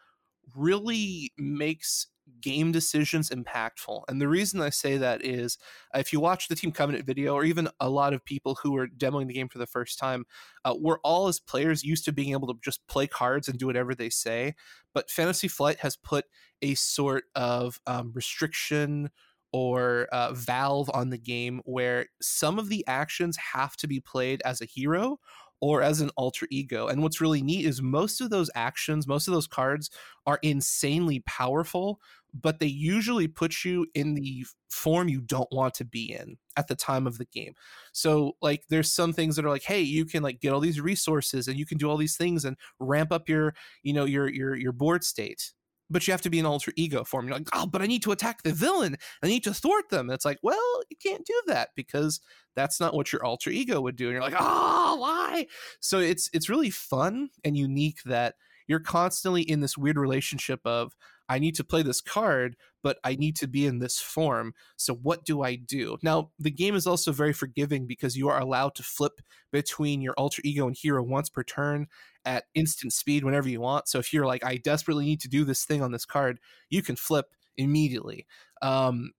[0.56, 2.08] really makes
[2.41, 4.04] game decisions impactful.
[4.08, 5.58] And the reason I say that is
[5.95, 8.76] uh, if you watch the Team Covenant video, or even a lot of people who
[8.78, 10.26] are demoing the game for the first time,
[10.65, 13.65] uh, we're all as players used to being able to just play cards and do
[13.65, 14.56] whatever they say.
[14.93, 16.26] But Fantasy Flight has put
[16.62, 19.10] a sort of um, restriction
[19.52, 24.41] or uh, valve on the game where some of the actions have to be played
[24.43, 25.19] as a hero
[25.63, 26.88] or as an alter ego.
[26.88, 29.89] And what's really neat is most of those actions, most of those cards
[30.26, 32.02] are insanely powerful,
[32.34, 36.67] but they usually put you in the form you don't want to be in at
[36.67, 37.54] the time of the game.
[37.93, 40.82] So like there's some things that are like, hey, you can like get all these
[40.82, 44.28] resources and you can do all these things and ramp up your, you know, your
[44.28, 45.54] your your board state
[45.89, 47.28] but you have to be an alter ego form.
[47.28, 48.98] You're like, oh, but I need to attack the villain.
[49.22, 50.10] I need to thwart them.
[50.10, 52.19] And it's like, well, you can't do that because
[52.56, 54.06] that's not what your alter ego would do.
[54.06, 55.48] And you're like, oh, why?
[55.80, 58.36] So it's it's really fun and unique that
[58.67, 60.96] you're constantly in this weird relationship of
[61.30, 64.54] I need to play this card, but I need to be in this form.
[64.76, 65.98] So what do I do?
[66.04, 70.14] Now, the game is also very forgiving because you are allowed to flip between your
[70.18, 71.88] alter ego and hero once per turn
[72.26, 73.88] at instant speed whenever you want.
[73.88, 76.82] So if you're like, I desperately need to do this thing on this card, you
[76.82, 78.26] can flip immediately.
[78.62, 79.12] Um,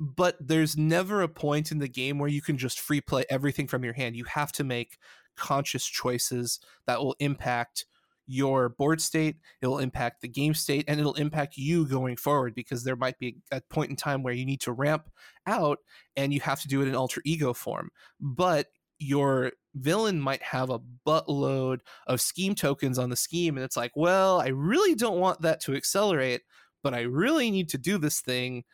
[0.00, 3.66] but there's never a point in the game where you can just free play everything
[3.66, 4.16] from your hand.
[4.16, 4.98] You have to make
[5.36, 7.86] conscious choices that will impact
[8.28, 12.84] your board state, it'll impact the game state, and it'll impact you going forward because
[12.84, 15.10] there might be a point in time where you need to ramp
[15.46, 15.78] out
[16.14, 17.90] and you have to do it in alter ego form.
[18.20, 18.66] But
[18.98, 23.92] your villain might have a buttload of scheme tokens on the scheme, and it's like,
[23.96, 26.42] well, I really don't want that to accelerate,
[26.82, 28.64] but I really need to do this thing.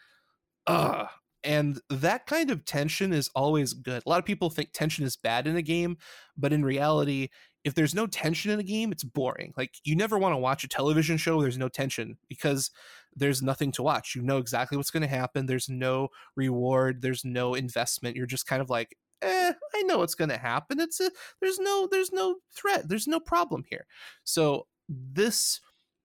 [0.67, 1.07] Ugh.
[1.45, 4.03] And that kind of tension is always good.
[4.05, 5.99] A lot of people think tension is bad in a game,
[6.39, 7.29] but in reality,
[7.65, 9.55] if there's no tension in a game, it's boring.
[9.57, 12.71] Like you never want to watch a television show there's no tension because
[13.17, 14.15] there's nothing to watch.
[14.15, 15.47] You know exactly what's going to happen.
[15.47, 17.01] There's no reward.
[17.01, 18.17] There's no investment.
[18.17, 20.79] You're just kind of like, eh, I know what's going to happen.
[20.79, 22.89] It's a, there's no there's no threat.
[22.89, 23.87] There's no problem here.
[24.25, 25.61] So this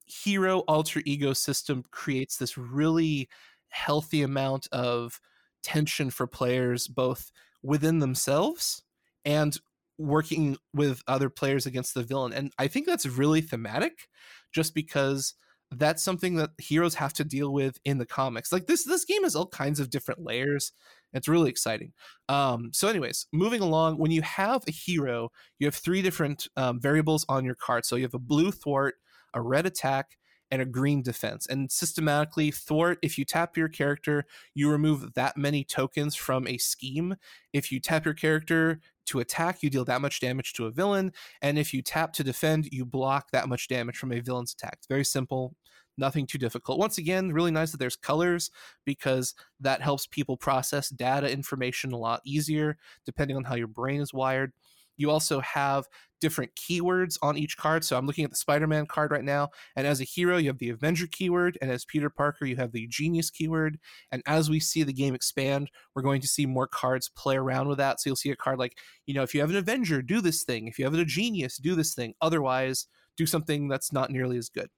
[0.05, 3.29] hero alter ego system creates this really
[3.67, 5.19] healthy amount of
[5.61, 8.81] tension for players both within themselves
[9.25, 9.59] and
[9.99, 12.33] working with other players against the villain.
[12.33, 14.07] And I think that's really thematic
[14.53, 15.35] just because
[15.71, 18.51] that's something that heroes have to deal with in the comics.
[18.51, 20.71] Like this this game has all kinds of different layers.
[21.13, 21.93] It's really exciting.
[22.27, 26.79] Um, so, anyways, moving along, when you have a hero, you have three different um,
[26.79, 27.85] variables on your card.
[27.85, 28.95] So you have a blue thwart,
[29.33, 30.17] a red attack,
[30.51, 31.45] and a green defense.
[31.47, 36.57] And systematically, thwart, if you tap your character, you remove that many tokens from a
[36.57, 37.15] scheme.
[37.53, 41.11] If you tap your character to attack, you deal that much damage to a villain.
[41.41, 44.79] And if you tap to defend, you block that much damage from a villain's attack.
[44.87, 45.55] Very simple,
[45.97, 46.79] nothing too difficult.
[46.79, 48.49] Once again, really nice that there's colors
[48.85, 54.01] because that helps people process data information a lot easier depending on how your brain
[54.01, 54.51] is wired.
[54.99, 55.87] You also have
[56.21, 57.83] different keywords on each card.
[57.83, 59.49] So I'm looking at the Spider Man card right now.
[59.75, 61.57] And as a hero, you have the Avenger keyword.
[61.61, 63.79] And as Peter Parker, you have the Genius keyword.
[64.11, 67.67] And as we see the game expand, we're going to see more cards play around
[67.67, 67.99] with that.
[67.99, 70.43] So you'll see a card like, you know, if you have an Avenger, do this
[70.43, 70.67] thing.
[70.67, 72.13] If you have a Genius, do this thing.
[72.21, 74.69] Otherwise, do something that's not nearly as good.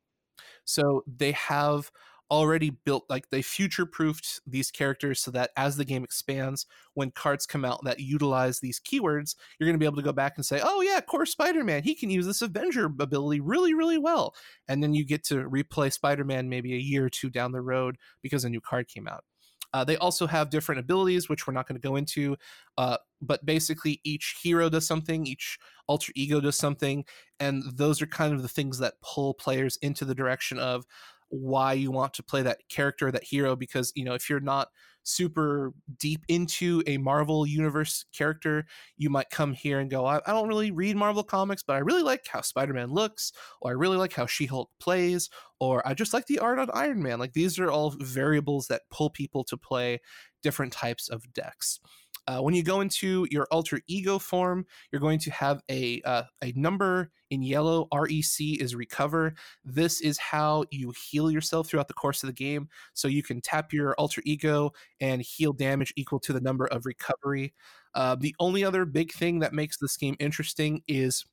[0.66, 1.92] So they have
[2.32, 7.12] already built like they future proofed these characters so that as the game expands when
[7.12, 10.34] cards come out that utilize these keywords you're going to be able to go back
[10.38, 14.34] and say oh yeah core spider-man he can use this avenger ability really really well
[14.70, 17.98] and then you get to replay spider-man maybe a year or two down the road
[18.22, 19.26] because a new card came out
[19.74, 22.36] uh, they also have different abilities, which we're not going to go into.
[22.78, 27.06] Uh, but basically, each hero does something, each alter ego does something,
[27.40, 30.86] and those are kind of the things that pull players into the direction of
[31.32, 34.68] why you want to play that character, that hero, because you know if you're not
[35.04, 38.66] super deep into a Marvel universe character,
[38.98, 41.80] you might come here and go, I, I don't really read Marvel comics, but I
[41.80, 46.14] really like how Spider-Man looks, or I really like how She-Hulk plays, or I just
[46.14, 47.18] like the art on Iron Man.
[47.18, 50.02] Like these are all variables that pull people to play
[50.44, 51.80] different types of decks.
[52.28, 56.24] Uh, when you go into your alter ego form, you're going to have a uh,
[56.44, 57.88] a number in yellow.
[57.94, 59.34] REC is recover.
[59.66, 62.70] This is how you heal yourself throughout the course of the game.
[62.94, 66.86] So you can tap your alter ego and heal damage equal to the number of
[66.86, 67.54] recovery.
[67.94, 71.26] Uh, the only other big thing that makes this game interesting is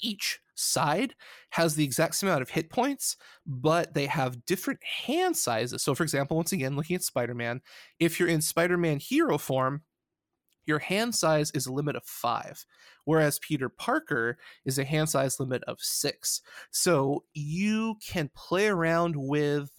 [0.00, 1.14] each side
[1.50, 5.82] has the exact same amount of hit points, but they have different hand sizes.
[5.82, 7.60] So, for example, once again, looking at Spider Man,
[7.98, 9.82] if you're in Spider Man hero form,
[10.64, 12.64] your hand size is a limit of five,
[13.04, 16.40] whereas Peter Parker is a hand size limit of six.
[16.70, 19.70] So you can play around with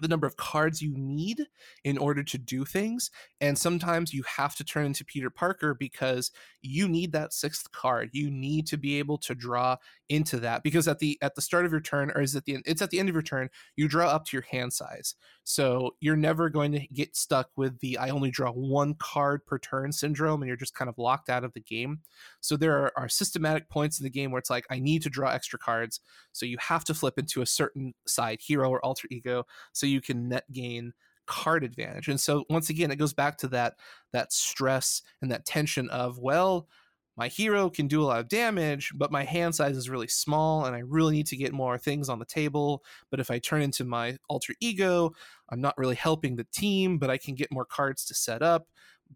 [0.00, 1.46] the number of cards you need
[1.84, 3.10] in order to do things.
[3.40, 6.30] And sometimes you have to turn into Peter Parker because
[6.62, 8.10] you need that sixth card.
[8.12, 9.76] You need to be able to draw
[10.08, 12.58] into that because at the at the start of your turn, or is it the
[12.66, 15.14] it's at the end of your turn, you draw up to your hand size.
[15.44, 19.58] So you're never going to get stuck with the I only draw one card per
[19.58, 22.00] turn syndrome and you're just kind of locked out of the game.
[22.40, 25.10] So there are, are systematic points in the game where it's like I need to
[25.10, 26.00] draw extra cards.
[26.32, 29.44] So you have to flip into a certain side, hero or alter ego.
[29.72, 30.92] So you can net gain
[31.26, 32.08] card advantage.
[32.08, 33.74] And so once again, it goes back to that
[34.12, 36.68] that stress and that tension of well,
[37.16, 40.64] my hero can do a lot of damage, but my hand size is really small
[40.64, 42.82] and I really need to get more things on the table.
[43.10, 45.12] But if I turn into my alter ego,
[45.50, 48.68] I'm not really helping the team, but I can get more cards to set up.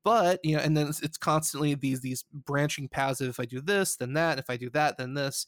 [0.02, 3.44] But, you know, and then it's, it's constantly these these branching paths of if I
[3.44, 5.46] do this, then that, if I do that, then this.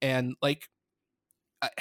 [0.00, 0.68] And like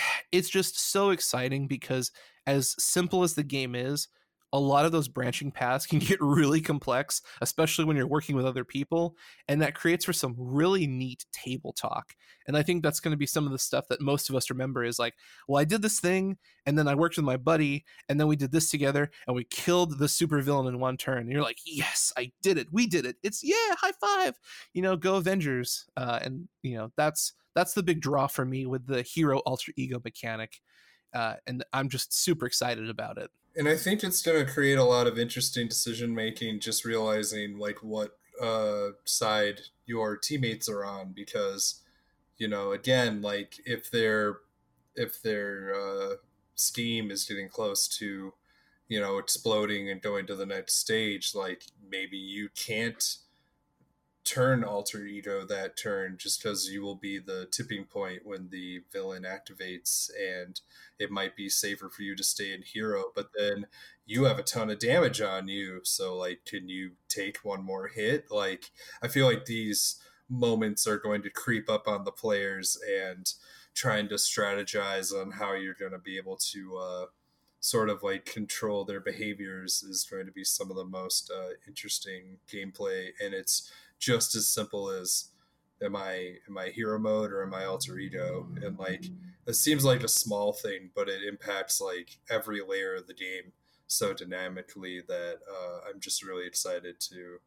[0.31, 2.11] it's just so exciting because
[2.47, 4.07] as simple as the game is,
[4.53, 8.45] a lot of those branching paths can get really complex, especially when you're working with
[8.45, 9.17] other people.
[9.49, 12.15] And that creates for some really neat table talk.
[12.47, 14.49] And I think that's going to be some of the stuff that most of us
[14.49, 15.15] remember is like,
[15.47, 18.37] well, I did this thing, and then I worked with my buddy, and then we
[18.37, 21.19] did this together, and we killed the supervillain in one turn.
[21.19, 22.67] And you're like, yes, I did it.
[22.71, 23.17] We did it.
[23.23, 24.39] It's, yeah, high five.
[24.73, 25.85] You know, go Avengers.
[25.97, 29.71] Uh, and, you know, that's that's the big draw for me with the hero alter
[29.75, 30.61] ego mechanic
[31.13, 33.31] uh, and i'm just super excited about it.
[33.55, 37.57] And i think it's going to create a lot of interesting decision making just realizing
[37.57, 41.81] like what uh, side your teammates are on because
[42.37, 44.37] you know again like if their
[44.95, 46.15] if their uh,
[46.55, 48.33] steam is getting close to
[48.87, 53.17] you know exploding and going to the next stage like maybe you can't
[54.25, 58.81] turn alter ego that turn just because you will be the tipping point when the
[58.91, 60.61] villain activates and
[60.99, 63.67] it might be safer for you to stay in hero but then
[64.05, 65.81] you have a ton of damage on you.
[65.83, 68.31] So like can you take one more hit?
[68.31, 69.97] Like i feel like these
[70.29, 73.31] moments are going to creep up on the players and
[73.75, 77.05] trying to strategize on how you're going to be able to uh,
[77.59, 81.49] sort of like control their behaviors is going to be some of the most uh,
[81.67, 85.29] interesting gameplay and it's just as simple as
[85.83, 89.05] am i am i hero mode or am i alter ego and like
[89.47, 93.51] it seems like a small thing but it impacts like every layer of the game
[93.87, 97.37] so dynamically that uh, i'm just really excited to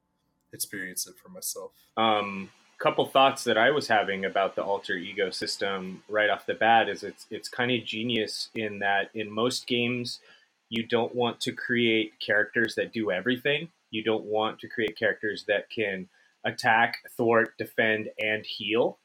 [0.52, 5.30] experience it for myself um couple thoughts that I was having about the alter ego
[5.30, 9.66] system right off the bat is it's it's kind of genius in that in most
[9.66, 10.20] games
[10.68, 13.68] you don't want to create characters that do everything.
[13.90, 16.08] You don't want to create characters that can
[16.44, 18.98] attack, thwart, defend, and heal.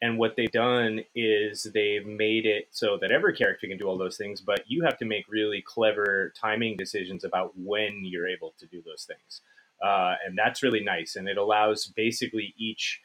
[0.00, 3.98] And what they've done is they've made it so that every character can do all
[3.98, 8.54] those things, but you have to make really clever timing decisions about when you're able
[8.58, 9.40] to do those things.
[9.82, 11.16] Uh, and that's really nice.
[11.16, 13.00] And it allows basically each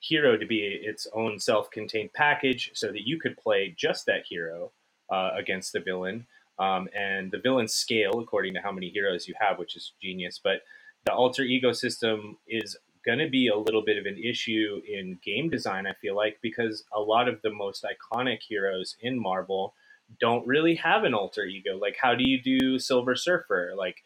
[0.00, 4.70] hero to be its own self-contained package so that you could play just that hero
[5.10, 6.26] uh, against the villain
[6.58, 10.40] um, and the villains scale according to how many heroes you have which is genius
[10.42, 10.60] but
[11.04, 15.18] the alter ego system is going to be a little bit of an issue in
[15.24, 19.74] game design i feel like because a lot of the most iconic heroes in marvel
[20.20, 23.96] don't really have an alter ego like how do you do silver surfer like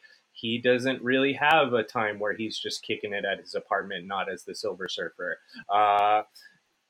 [0.40, 4.30] he doesn't really have a time where he's just kicking it at his apartment, not
[4.30, 5.38] as the Silver Surfer.
[5.68, 6.22] Uh,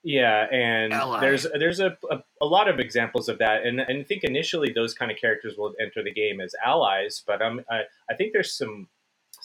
[0.03, 1.21] yeah, and Ally.
[1.21, 4.73] there's there's a, a, a, lot of examples of that, and, and I think initially
[4.73, 8.33] those kind of characters will enter the game as allies, but um, I, I think
[8.33, 8.88] there's some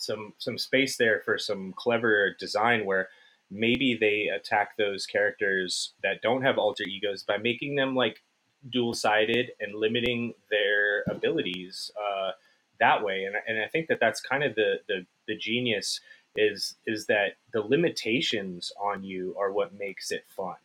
[0.03, 3.09] some some space there for some clever design where
[3.51, 8.23] maybe they attack those characters that don't have alter egos by making them like
[8.69, 11.91] dual sided and limiting their abilities.
[11.97, 12.31] Uh,
[12.79, 13.25] that way.
[13.25, 15.99] And, and I think that that's kind of the, the, the genius
[16.35, 20.55] is, is that the limitations on you are what makes it fun.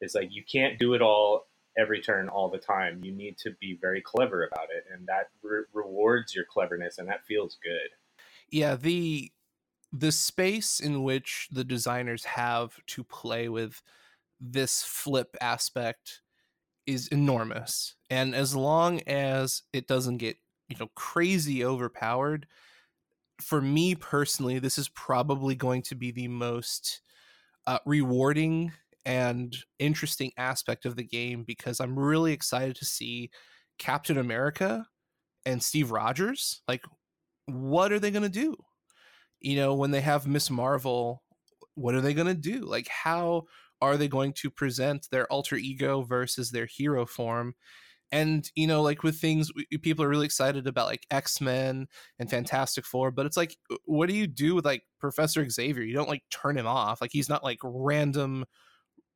[0.00, 1.46] It's like, you can't do it all
[1.78, 3.04] every turn all the time.
[3.04, 4.84] You need to be very clever about it.
[4.92, 7.90] And that re- rewards your cleverness and that feels good.
[8.50, 8.76] Yeah.
[8.76, 9.30] The,
[9.92, 13.82] the space in which the designers have to play with
[14.40, 16.22] this flip aspect
[16.86, 17.96] is enormous.
[18.10, 20.36] And as long as it doesn't get
[20.68, 22.46] you know crazy overpowered
[23.40, 27.00] for me personally this is probably going to be the most
[27.66, 28.72] uh, rewarding
[29.04, 33.30] and interesting aspect of the game because i'm really excited to see
[33.78, 34.86] captain america
[35.46, 36.84] and steve rogers like
[37.46, 38.56] what are they going to do?
[39.40, 41.22] You know when they have miss marvel
[41.74, 42.60] what are they going to do?
[42.60, 43.44] Like how
[43.80, 47.54] are they going to present their alter ego versus their hero form?
[48.12, 49.50] And you know like with things
[49.82, 51.86] people are really excited about like x-men
[52.18, 55.84] and fantastic four but it's like what do you do with like professor xavier?
[55.84, 58.44] You don't like turn him off like he's not like random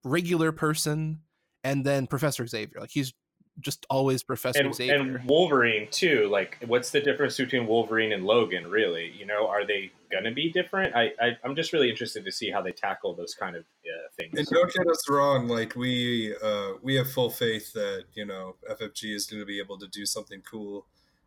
[0.05, 1.23] regular person
[1.65, 3.13] and then professor xavier like he's
[3.61, 4.95] just always Professor and, Xavier.
[4.95, 6.29] And Wolverine too.
[6.31, 8.69] Like, what's the difference between Wolverine and Logan?
[8.69, 10.95] Really, you know, are they gonna be different?
[10.95, 14.09] I, I am just really interested to see how they tackle those kind of uh,
[14.19, 14.39] things.
[14.39, 15.49] And don't get us wrong.
[15.49, 19.61] Like we uh, we have full faith that you know FFG is going to be
[19.61, 20.87] able to do something cool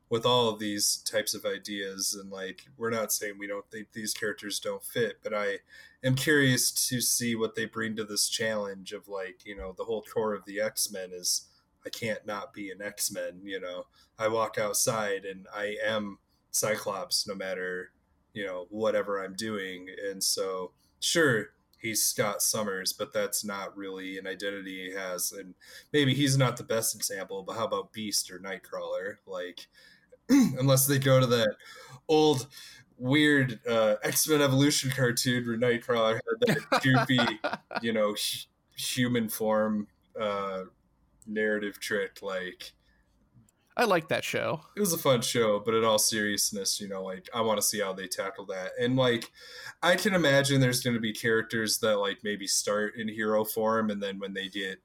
[0.09, 2.17] with all of these types of ideas.
[2.19, 5.59] And like we're not saying we don't think these characters don't fit, but I
[6.03, 9.85] am curious to see what they bring to this challenge of like you know the
[9.85, 11.45] whole core of the X Men is
[11.87, 13.39] I can't not be an X Men.
[13.43, 13.85] You know,
[14.19, 16.19] I walk outside and I am
[16.51, 17.91] Cyclops, no matter
[18.33, 19.87] you know whatever I'm doing.
[20.09, 21.47] And so, sure,
[21.79, 25.31] he's Scott Summers, but that's not really an identity he has.
[25.31, 25.55] And
[25.93, 29.15] maybe he's not the best example, but how about Beast or Nightcrawler?
[29.25, 29.67] Like,
[30.29, 31.55] unless they go to that
[32.09, 32.47] old
[32.97, 37.39] weird uh, X Men Evolution cartoon where Nightcrawler had that goofy,
[37.81, 38.15] you know,
[38.75, 39.87] human form
[40.19, 40.63] uh,
[41.27, 42.73] narrative trick like
[43.77, 44.61] I like that show.
[44.75, 47.65] It was a fun show, but in all seriousness, you know, like I want to
[47.65, 48.71] see how they tackle that.
[48.79, 49.31] And like
[49.83, 53.91] I can imagine there's going to be characters that like maybe start in hero form
[53.91, 54.81] and then when they get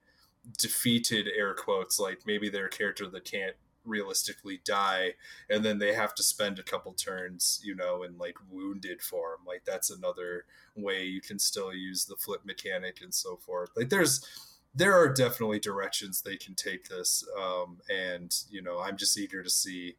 [0.58, 5.12] defeated air quotes like maybe they're a character that can't realistically die
[5.50, 9.40] and then they have to spend a couple turns you know in like wounded form
[9.46, 10.44] like that's another
[10.76, 14.26] way you can still use the flip mechanic and so forth like there's
[14.74, 19.42] there are definitely directions they can take this um, and you know i'm just eager
[19.42, 19.96] to see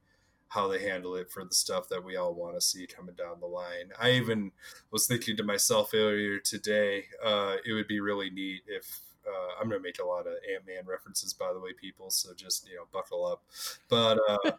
[0.49, 3.39] how they handle it for the stuff that we all want to see coming down
[3.39, 4.51] the line i even
[4.91, 9.69] was thinking to myself earlier today uh, it would be really neat if uh, I'm
[9.69, 12.09] gonna make a lot of Ant Man references, by the way, people.
[12.09, 13.43] So just you know, buckle up.
[13.89, 14.51] But uh,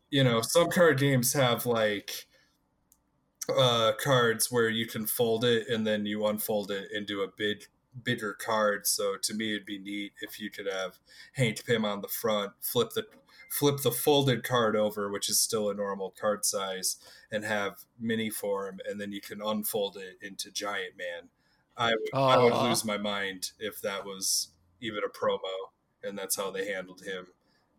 [0.10, 2.26] you know, some card games have like
[3.48, 7.64] uh, cards where you can fold it and then you unfold it into a big
[8.02, 8.86] bigger card.
[8.86, 10.98] So to me, it'd be neat if you could have
[11.34, 13.06] Hank Pym on the front, flip the
[13.50, 16.96] flip the folded card over, which is still a normal card size,
[17.32, 21.30] and have mini form, and then you can unfold it into Giant Man
[21.78, 24.48] I would, I would lose my mind if that was
[24.80, 25.38] even a promo
[26.02, 27.28] and that's how they handled him.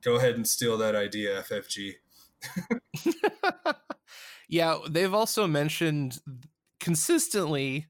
[0.02, 1.96] Go ahead and steal that idea, FFG.
[4.50, 6.20] yeah, they've also mentioned
[6.80, 7.88] consistently,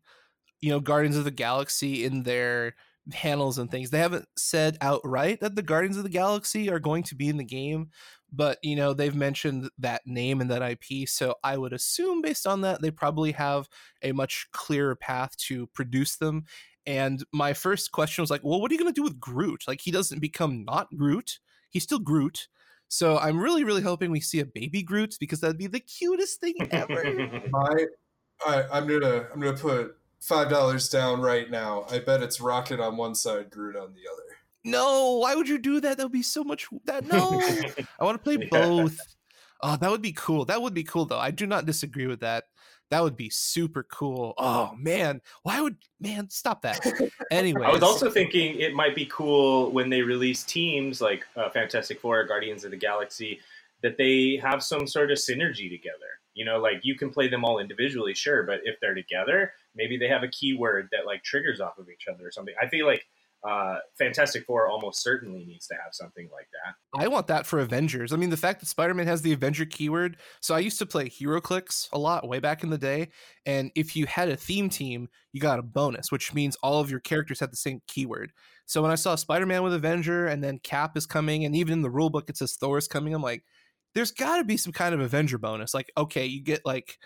[0.62, 2.76] you know, Guardians of the Galaxy in their
[3.12, 3.90] panels and things.
[3.90, 7.38] They haven't said outright that the Guardians of the Galaxy are going to be in
[7.38, 7.90] the game,
[8.32, 12.46] but you know they've mentioned that name and that ip so i would assume based
[12.46, 13.68] on that they probably have
[14.04, 16.46] a much clearer path to produce them.
[16.86, 19.64] And my first question was like well what are you going to do with groot?
[19.68, 21.40] Like he doesn't become not groot.
[21.70, 22.48] He's still groot.
[22.88, 26.40] So i'm really really hoping we see a baby groot because that'd be the cutest
[26.40, 27.04] thing ever.
[27.52, 27.86] My
[28.46, 32.80] I, i'm gonna i'm gonna put five dollars down right now i bet it's rocket
[32.80, 34.30] on one side groot on the other
[34.64, 35.98] no, why would you do that?
[35.98, 36.68] That would be so much.
[36.86, 37.42] That no,
[38.00, 38.98] I want to play both.
[39.62, 40.46] Oh, that would be cool.
[40.46, 41.20] That would be cool, though.
[41.20, 42.46] I do not disagree with that.
[42.92, 44.34] That would be super cool.
[44.38, 46.80] Oh man, why would man stop that?
[47.32, 51.48] Anyway, I was also thinking it might be cool when they release teams like uh,
[51.52, 53.40] Fantastic Four, Guardians of the Galaxy,
[53.84, 56.19] that they have some sort of synergy together.
[56.34, 59.98] You know, like you can play them all individually, sure, but if they're together, maybe
[59.98, 62.54] they have a keyword that like triggers off of each other or something.
[62.62, 63.06] I feel like
[63.48, 66.76] uh, Fantastic Four almost certainly needs to have something like that.
[67.00, 68.12] I want that for Avengers.
[68.12, 70.18] I mean, the fact that Spider Man has the Avenger keyword.
[70.42, 73.10] So I used to play HeroClix a lot way back in the day.
[73.46, 76.92] And if you had a theme team, you got a bonus, which means all of
[76.92, 78.34] your characters had the same keyword.
[78.66, 81.74] So when I saw Spider Man with Avenger and then Cap is coming, and even
[81.74, 83.44] in the rule book it says Thor is coming, I'm like,
[84.00, 85.74] there's got to be some kind of Avenger bonus.
[85.74, 86.98] Like, okay, you get like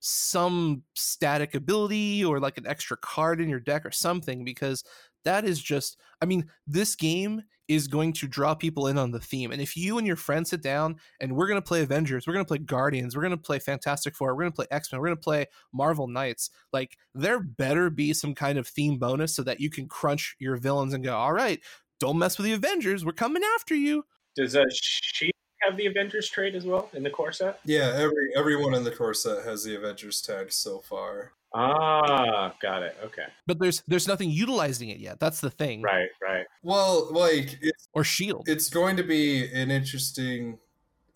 [0.00, 4.82] some static ability or like an extra card in your deck or something because
[5.24, 9.18] that is just i mean this game is going to draw people in on the
[9.18, 12.28] theme and if you and your friends sit down and we're going to play avengers
[12.28, 14.66] we're going to play guardians we're going to play fantastic four we're going to play
[14.70, 18.98] x-men we're going to play marvel knights like there better be some kind of theme
[18.98, 21.58] bonus so that you can crunch your villains and go all right
[21.98, 24.04] don't mess with the avengers we're coming after you
[24.36, 25.32] does uh, she
[25.68, 28.90] have the avengers trade as well in the core set yeah every everyone in the
[28.90, 32.96] core set has the avengers tag so far Ah, got it.
[33.02, 33.24] Okay.
[33.46, 35.18] But there's there's nothing utilizing it yet.
[35.18, 35.80] That's the thing.
[35.80, 36.44] Right, right.
[36.62, 38.44] Well, like it's or shield.
[38.46, 40.58] It's going to be an interesting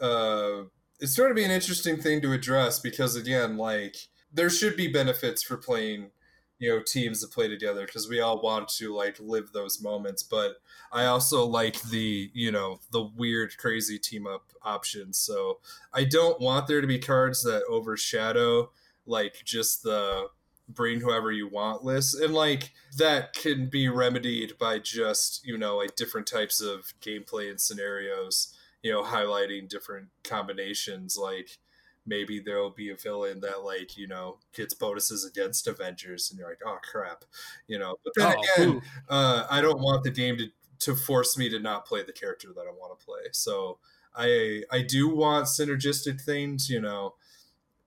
[0.00, 0.62] uh
[1.00, 3.96] it's going to be an interesting thing to address because again, like
[4.32, 6.10] there should be benefits for playing
[6.62, 10.22] you know teams that play together because we all want to like live those moments
[10.22, 10.58] but
[10.92, 15.58] i also like the you know the weird crazy team up options so
[15.92, 18.70] i don't want there to be cards that overshadow
[19.06, 20.28] like just the
[20.68, 25.76] bring whoever you want list and like that can be remedied by just you know
[25.76, 31.58] like different types of gameplay and scenarios you know highlighting different combinations like
[32.06, 36.48] maybe there'll be a villain that like you know gets bonuses against avengers and you're
[36.48, 37.24] like oh crap
[37.68, 40.46] you know but then oh, again uh, i don't want the game to
[40.78, 43.78] to force me to not play the character that i want to play so
[44.16, 47.14] i i do want synergistic things you know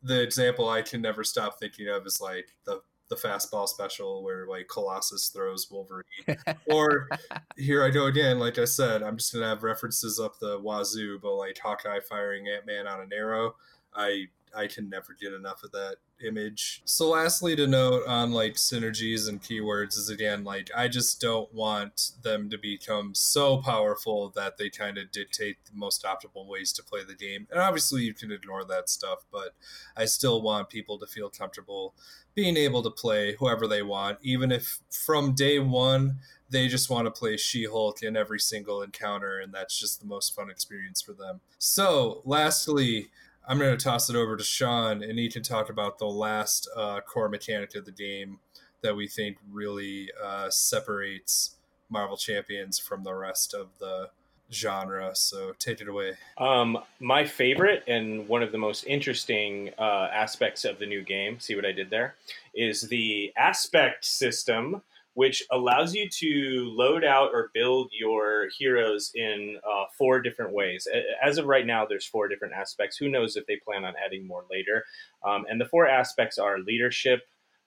[0.05, 4.47] the example I can never stop thinking of is like the the fastball special where
[4.47, 6.03] like Colossus throws Wolverine.
[6.71, 7.07] or
[7.55, 11.19] here I go again, like I said, I'm just gonna have references up the wazoo,
[11.21, 13.55] but like Hawkeye firing Ant Man on an arrow.
[13.95, 16.81] I I can never get enough of that image.
[16.85, 21.53] So lastly to note on like synergies and keywords is again like I just don't
[21.53, 26.71] want them to become so powerful that they kind of dictate the most optimal ways
[26.73, 27.47] to play the game.
[27.51, 29.55] And obviously you can ignore that stuff, but
[29.97, 31.93] I still want people to feel comfortable
[32.33, 36.19] being able to play whoever they want, even if from day one
[36.49, 40.35] they just want to play She-Hulk in every single encounter and that's just the most
[40.35, 41.41] fun experience for them.
[41.57, 43.07] So, lastly,
[43.47, 46.67] I'm going to toss it over to Sean, and he can talk about the last
[46.75, 48.39] uh, core mechanic of the game
[48.81, 51.55] that we think really uh, separates
[51.89, 54.09] Marvel champions from the rest of the
[54.51, 55.15] genre.
[55.15, 56.13] So take it away.
[56.37, 61.39] Um, my favorite and one of the most interesting uh, aspects of the new game,
[61.39, 62.15] see what I did there,
[62.53, 64.81] is the aspect system,
[65.15, 70.87] which allows you to load out or build your heroes in uh, four different ways.
[71.23, 72.97] As of right now, there's four different aspects.
[72.97, 74.85] Who knows if they plan on adding more later?
[75.25, 77.21] Um, and the four aspects are leadership,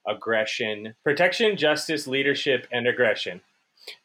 [0.07, 3.41] aggression, protection, justice, leadership, and aggression.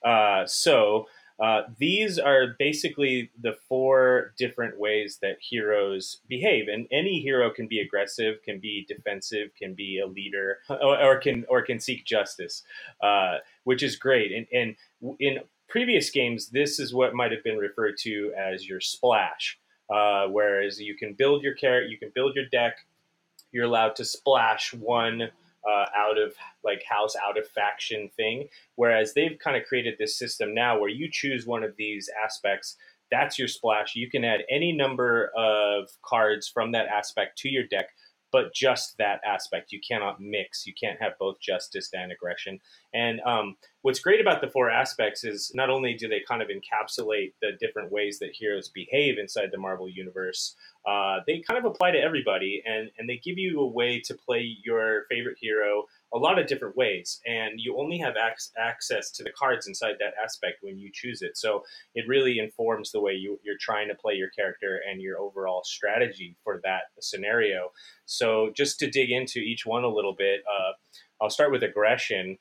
[0.05, 1.07] Uh, so
[1.43, 7.67] uh, these are basically the four different ways that heroes behave, and any hero can
[7.67, 12.05] be aggressive, can be defensive, can be a leader, or, or can or can seek
[12.05, 12.63] justice,
[13.03, 14.31] uh, which is great.
[14.33, 18.81] And, and in previous games, this is what might have been referred to as your
[18.81, 19.59] splash.
[19.91, 22.79] Uh, whereas you can build your character, you can build your deck.
[23.53, 25.31] You're allowed to splash one
[25.69, 30.19] uh, out of like house out of faction thing whereas they've kind of created this
[30.19, 32.77] system now where you choose one of these aspects
[33.11, 37.67] that's your splash you can add any number of cards from that aspect to your
[37.67, 37.91] deck
[38.35, 39.71] but just that aspect.
[39.71, 40.67] You cannot mix.
[40.67, 42.59] You can't have both justice and aggression.
[42.93, 43.55] And um,
[43.85, 47.51] what's great about the four aspects is not only do they kind of encapsulate the
[47.61, 50.57] different ways that heroes behave inside the Marvel universe,
[50.89, 54.15] uh, they kind of apply to everybody, and and they give you a way to
[54.15, 59.11] play your favorite hero a lot of different ways, and you only have ac- access
[59.11, 61.37] to the cards inside that aspect when you choose it.
[61.37, 61.63] So
[61.95, 65.63] it really informs the way you, you're trying to play your character and your overall
[65.65, 67.71] strategy for that scenario.
[68.07, 70.73] So just to dig into each one a little bit, uh,
[71.21, 72.39] I'll start with aggression.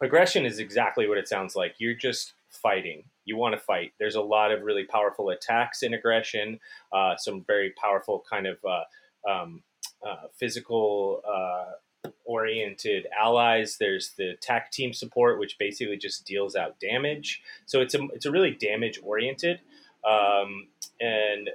[0.00, 1.76] Aggression is exactly what it sounds like.
[1.78, 3.04] You're just fighting.
[3.24, 3.92] You want to fight.
[3.98, 6.58] There's a lot of really powerful attacks in aggression.
[6.92, 9.62] Uh, some very powerful kind of uh, um,
[10.06, 13.76] uh, physical uh, oriented allies.
[13.78, 17.42] There's the tech team support, which basically just deals out damage.
[17.66, 19.60] So it's a it's a really damage oriented.
[20.06, 20.68] Um,
[21.00, 21.50] and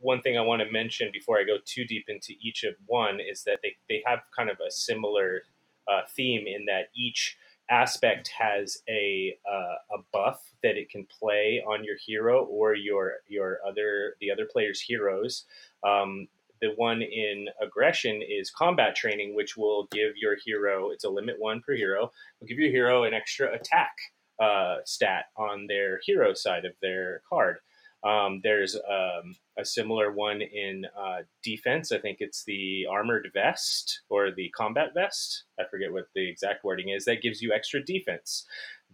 [0.00, 3.20] one thing I want to mention before I go too deep into each of one
[3.20, 5.42] is that they, they have kind of a similar
[5.88, 7.36] uh, theme in that each
[7.70, 13.14] aspect has a uh, a buff that it can play on your hero or your
[13.28, 15.44] your other the other player's heroes.
[15.86, 16.28] Um,
[16.60, 21.36] the one in aggression is combat training, which will give your hero, it's a limit
[21.38, 22.10] one per hero,
[22.40, 23.92] will give your hero an extra attack
[24.40, 27.58] uh, stat on their hero side of their card.
[28.04, 31.90] Um, there's um, a similar one in uh, defense.
[31.90, 35.44] I think it's the armored vest or the combat vest.
[35.58, 37.06] I forget what the exact wording is.
[37.06, 38.44] That gives you extra defense.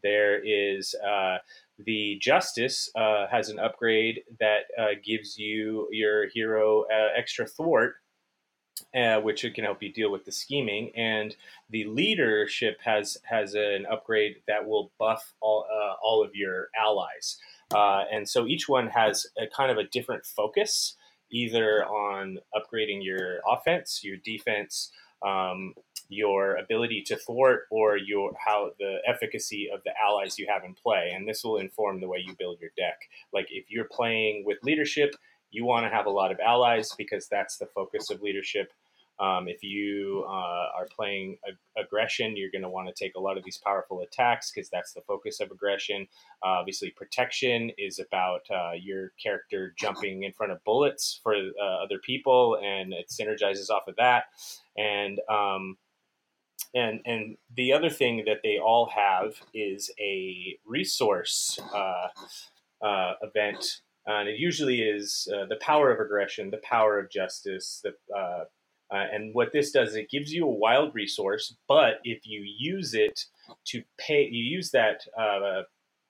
[0.03, 1.39] There is uh,
[1.79, 7.95] the Justice uh, has an upgrade that uh, gives you your hero uh, extra thwart,
[8.95, 10.93] uh, which can help you deal with the scheming.
[10.97, 11.35] And
[11.69, 15.67] the Leadership has has an upgrade that will buff all
[16.03, 17.39] all of your allies.
[17.75, 20.97] Uh, and so each one has a kind of a different focus,
[21.31, 24.91] either on upgrading your offense, your defense.
[25.23, 25.75] Um,
[26.11, 30.75] your ability to thwart or your how the efficacy of the allies you have in
[30.75, 32.99] play and this will inform the way you build your deck
[33.33, 35.15] like if you're playing with leadership
[35.53, 38.73] you want to have a lot of allies because that's the focus of leadership
[39.21, 43.21] um, if you uh, are playing ag- aggression, you're going to want to take a
[43.21, 46.07] lot of these powerful attacks because that's the focus of aggression.
[46.43, 51.85] Uh, obviously, protection is about uh, your character jumping in front of bullets for uh,
[51.85, 54.25] other people, and it synergizes off of that.
[54.79, 55.77] And um,
[56.75, 62.07] and and the other thing that they all have is a resource uh,
[62.83, 67.93] uh, event, and it usually is the power of aggression, the power of justice, the
[68.93, 72.95] uh, and what this does, it gives you a wild resource, but if you use
[72.95, 73.25] it
[73.67, 75.63] to pay, you use that uh,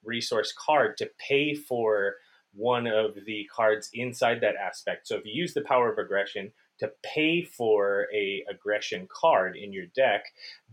[0.05, 2.15] resource card to pay for
[2.53, 5.07] one of the cards inside that aspect.
[5.07, 9.73] So if you use the power of aggression to pay for a aggression card in
[9.73, 10.25] your deck,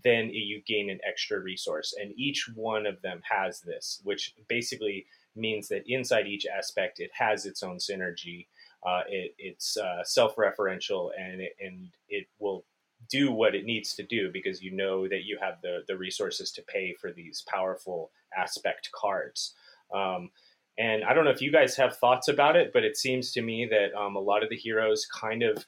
[0.03, 1.93] then you gain an extra resource.
[2.01, 5.05] And each one of them has this, which basically
[5.35, 8.47] means that inside each aspect, it has its own synergy.
[8.87, 12.63] Uh, it, it's uh, self-referential and it, and it will
[13.09, 16.51] do what it needs to do because you know that you have the, the resources
[16.51, 18.11] to pay for these powerful
[18.43, 19.55] aspect cards.
[19.93, 20.31] Um,
[20.77, 23.41] and I don't know if you guys have thoughts about it, but it seems to
[23.41, 25.65] me that um, a lot of the heroes kind of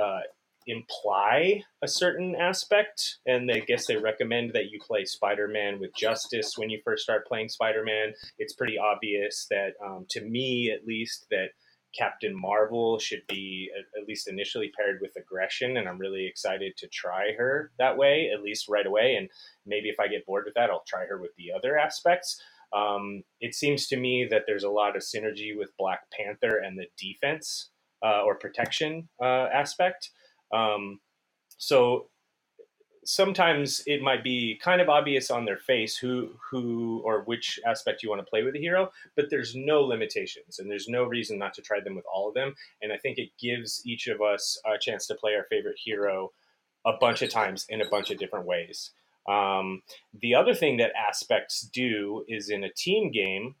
[0.00, 0.20] uh,
[0.66, 3.18] imply a certain aspect.
[3.26, 7.02] And I guess they recommend that you play Spider Man with Justice when you first
[7.02, 8.14] start playing Spider Man.
[8.38, 11.50] It's pretty obvious that, um, to me at least, that
[11.96, 16.88] Captain Marvel should be at least initially paired with aggression, and I'm really excited to
[16.88, 19.16] try her that way, at least right away.
[19.16, 19.28] And
[19.66, 22.40] maybe if I get bored with that, I'll try her with the other aspects.
[22.72, 26.78] Um, it seems to me that there's a lot of synergy with Black Panther and
[26.78, 27.70] the defense
[28.02, 30.10] uh, or protection uh, aspect.
[30.54, 31.00] Um,
[31.58, 32.08] so
[33.04, 38.02] sometimes it might be kind of obvious on their face who who or which aspect
[38.02, 41.36] you want to play with a hero but there's no limitations and there's no reason
[41.38, 44.22] not to try them with all of them and i think it gives each of
[44.22, 46.30] us a chance to play our favorite hero
[46.84, 48.90] a bunch of times in a bunch of different ways.
[49.28, 49.82] Um,
[50.20, 53.54] the other thing that aspects do is in a team game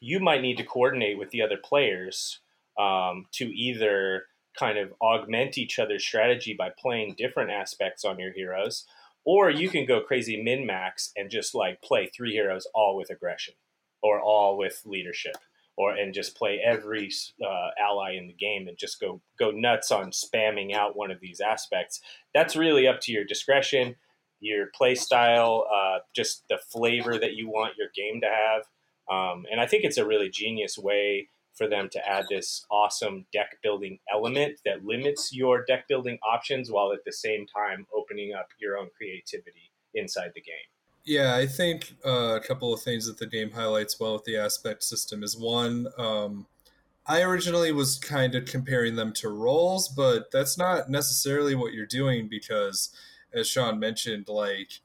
[0.00, 2.40] you might need to coordinate with the other players
[2.78, 4.24] um, to either
[4.58, 8.86] kind of augment each other's strategy by playing different aspects on your heroes,
[9.24, 13.10] or you can go crazy min max and just like play three heroes all with
[13.10, 13.54] aggression
[14.02, 15.36] or all with leadership
[15.76, 17.10] or and just play every
[17.42, 21.20] uh, ally in the game and just go go nuts on spamming out one of
[21.20, 22.00] these aspects.
[22.34, 23.96] That's really up to your discretion,
[24.40, 28.62] your play style, uh, just the flavor that you want your game to have.
[29.08, 33.26] Um, and I think it's a really genius way for them to add this awesome
[33.32, 38.34] deck building element that limits your deck building options while at the same time opening
[38.34, 40.54] up your own creativity inside the game.
[41.04, 44.36] Yeah, I think uh, a couple of things that the game highlights well with the
[44.36, 46.46] aspect system is one, um,
[47.08, 51.86] I originally was kind of comparing them to roles, but that's not necessarily what you're
[51.86, 52.90] doing because,
[53.32, 54.80] as Sean mentioned, like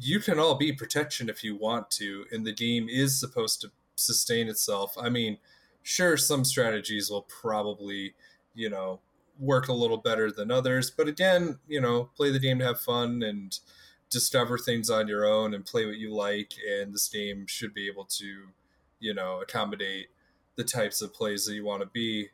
[0.00, 3.70] you can all be protection if you want to, and the game is supposed to
[3.96, 4.96] sustain itself.
[4.98, 5.36] I mean,
[5.82, 8.14] sure some strategies will probably
[8.54, 9.00] you know
[9.38, 12.80] work a little better than others but again you know play the game to have
[12.80, 13.58] fun and
[14.10, 17.88] discover things on your own and play what you like and this game should be
[17.88, 18.48] able to
[19.00, 20.08] you know accommodate
[20.56, 22.28] the types of plays that you want to be.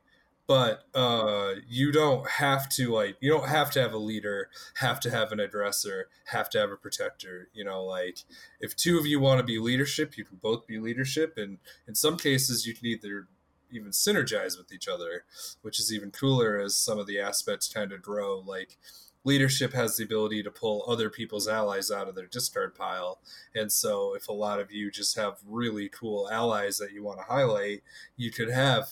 [0.46, 4.98] But uh, you don't have to like you don't have to have a leader have
[5.00, 8.20] to have an addresser have to have a protector you know like
[8.58, 11.94] if two of you want to be leadership you can both be leadership and in
[11.94, 13.26] some cases you can either
[13.70, 15.24] even synergize with each other,
[15.62, 18.40] which is even cooler as some of the aspects kind of grow.
[18.40, 18.76] Like
[19.24, 23.20] leadership has the ability to pull other people's allies out of their discard pile.
[23.54, 27.18] And so if a lot of you just have really cool allies that you want
[27.18, 27.82] to highlight,
[28.16, 28.88] you could have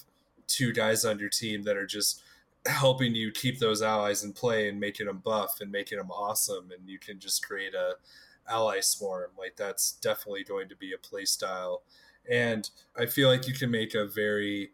[0.46, 2.22] two guys on your team that are just
[2.66, 6.70] helping you keep those allies in play and making them buff and making them awesome
[6.76, 7.94] and you can just create a
[8.48, 11.82] ally swarm like that's definitely going to be a play style
[12.30, 14.70] and I feel like you can make a very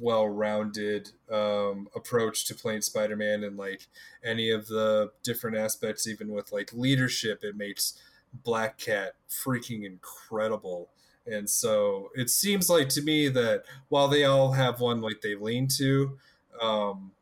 [0.00, 3.86] well-rounded um, approach to playing Spider-Man and like
[4.24, 8.00] any of the different aspects, even with like leadership, it makes
[8.32, 10.90] Black Cat freaking incredible.
[11.26, 15.34] And so it seems like to me that while they all have one like they
[15.34, 16.18] lean to,
[16.60, 17.12] um,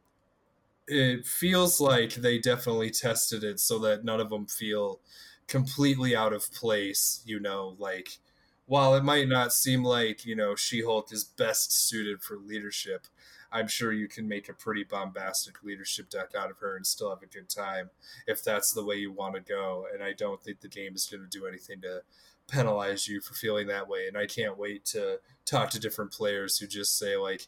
[0.89, 5.01] it feels like they definitely tested it so that none of them feel
[5.47, 7.23] completely out of place.
[7.25, 8.19] You know, like
[8.67, 13.07] while it might not seem like you know She-Hulk is best suited for leadership,
[13.53, 17.11] I'm sure you can make a pretty bombastic leadership deck out of her and still
[17.11, 17.91] have a good time
[18.27, 19.87] if that's the way you want to go.
[19.93, 22.03] And I don't think the game is going to do anything to
[22.49, 24.09] penalize you for feeling that way.
[24.09, 27.47] And I can't wait to talk to different players who just say like,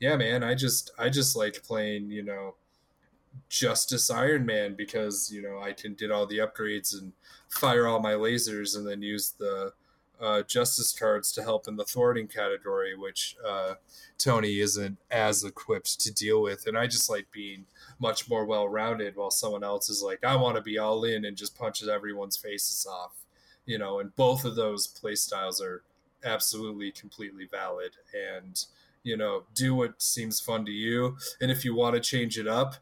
[0.00, 2.54] "Yeah, man, I just I just like playing, you know."
[3.48, 7.12] Justice Iron Man because you know I can get all the upgrades and
[7.48, 9.72] fire all my lasers and then use the
[10.20, 13.74] uh, justice cards to help in the thwarting category, which uh,
[14.18, 16.66] Tony isn't as equipped to deal with.
[16.66, 17.66] And I just like being
[17.98, 21.24] much more well rounded, while someone else is like, I want to be all in
[21.24, 23.12] and just punches everyone's faces off.
[23.66, 25.82] You know, and both of those play styles are
[26.24, 27.92] absolutely completely valid.
[28.14, 28.64] And
[29.04, 31.16] you know, do what seems fun to you.
[31.40, 32.74] And if you want to change it up,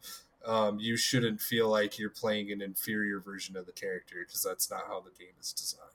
[0.45, 4.69] um, you shouldn't feel like you're playing an inferior version of the character because that's
[4.69, 5.86] not how the game is designed.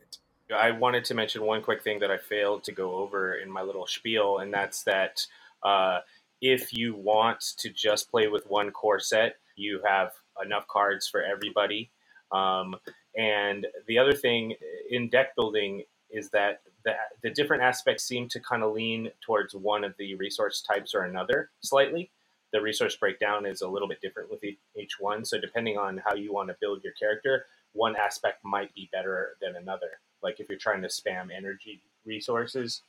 [0.53, 3.63] I wanted to mention one quick thing that I failed to go over in my
[3.63, 5.27] little spiel, and that's that
[5.63, 6.01] uh,
[6.41, 10.13] if you want to just play with one core set, you have
[10.45, 11.91] enough cards for everybody.
[12.33, 12.77] Um,
[13.17, 14.55] and the other thing
[14.91, 19.55] in deck building is that the, the different aspects seem to kind of lean towards
[19.55, 22.11] one of the resource types or another slightly.
[22.53, 25.25] The resource breakdown is a little bit different with each one.
[25.25, 29.37] So, depending on how you want to build your character, one aspect might be better
[29.41, 29.89] than another
[30.23, 32.83] like if you're trying to spam energy resources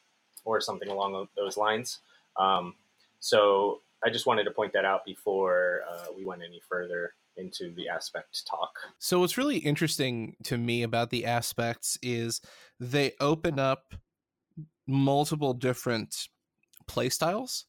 [0.45, 1.99] or something along those lines.
[2.37, 2.75] Um,
[3.19, 7.73] so I just wanted to point that out before uh, we went any further into
[7.73, 8.77] the aspect talk.
[8.99, 12.41] So what's really interesting to me about the aspects is
[12.79, 13.93] they open up
[14.87, 16.27] multiple different
[16.87, 17.63] playstyles.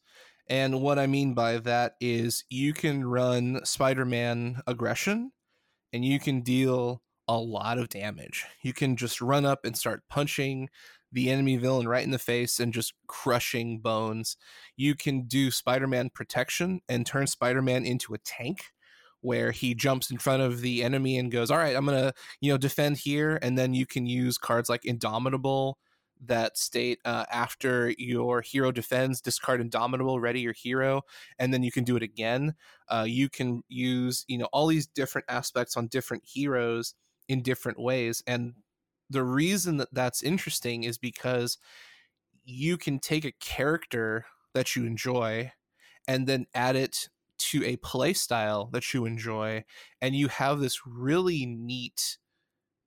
[0.47, 5.31] And what I mean by that is you can run Spider-Man aggression
[5.91, 8.45] and you can deal a lot of damage.
[8.61, 10.69] You can just run up and start punching
[11.11, 14.37] the enemy villain right in the face and just crushing bones.
[14.75, 18.65] You can do Spider Man protection and turn Spider Man into a tank
[19.21, 22.51] where he jumps in front of the enemy and goes, "All right, I'm gonna you
[22.51, 25.79] know defend here," and then you can use cards like Indomitable
[26.25, 31.01] that state uh, after your hero defends, discard Indomitable, ready your hero,
[31.39, 32.55] and then you can do it again.
[32.89, 36.93] Uh, you can use you know all these different aspects on different heroes
[37.27, 38.53] in different ways, and
[39.09, 41.57] the reason that that's interesting is because
[42.43, 45.51] you can take a character that you enjoy
[46.07, 49.63] and then add it to a play style that you enjoy
[50.01, 52.17] and you have this really neat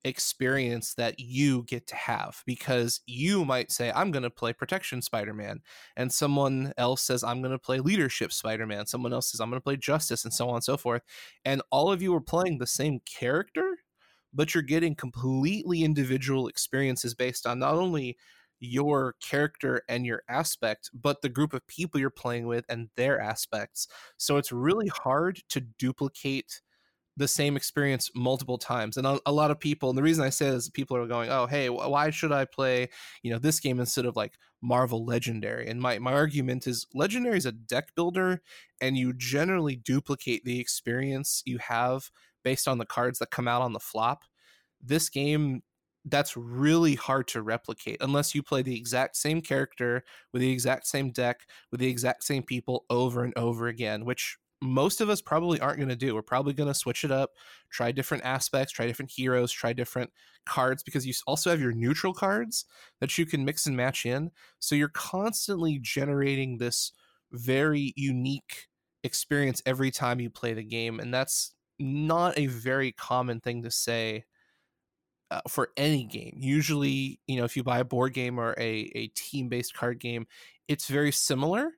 [0.05, 5.01] experience that you get to have because you might say i'm going to play protection
[5.01, 5.59] spider-man
[5.97, 9.59] and someone else says i'm going to play leadership spider-man someone else says i'm going
[9.59, 11.01] to play justice and so on and so forth
[11.43, 13.75] and all of you are playing the same character
[14.33, 18.17] but you're getting completely individual experiences based on not only
[18.59, 23.19] your character and your aspect, but the group of people you're playing with and their
[23.19, 23.87] aspects.
[24.17, 26.61] So it's really hard to duplicate
[27.17, 28.95] the same experience multiple times.
[28.95, 31.47] And a, lot of people, and the reason I say this, people are going, "Oh,
[31.47, 32.89] hey, why should I play,
[33.23, 37.37] you know, this game instead of like Marvel Legendary?" And my my argument is Legendary
[37.37, 38.41] is a deck builder,
[38.79, 42.09] and you generally duplicate the experience you have
[42.43, 44.23] based on the cards that come out on the flop.
[44.81, 45.61] This game
[46.05, 50.87] that's really hard to replicate unless you play the exact same character with the exact
[50.87, 55.21] same deck with the exact same people over and over again, which most of us
[55.21, 56.13] probably aren't going to do.
[56.13, 57.31] We're probably going to switch it up,
[57.71, 60.11] try different aspects, try different heroes, try different
[60.45, 62.65] cards because you also have your neutral cards
[62.99, 64.31] that you can mix and match in.
[64.59, 66.91] So you're constantly generating this
[67.31, 68.67] very unique
[69.03, 70.99] experience every time you play the game.
[70.99, 74.25] And that's not a very common thing to say
[75.31, 76.35] uh, for any game.
[76.39, 79.99] Usually, you know, if you buy a board game or a, a team based card
[79.99, 80.27] game,
[80.67, 81.71] it's very similar.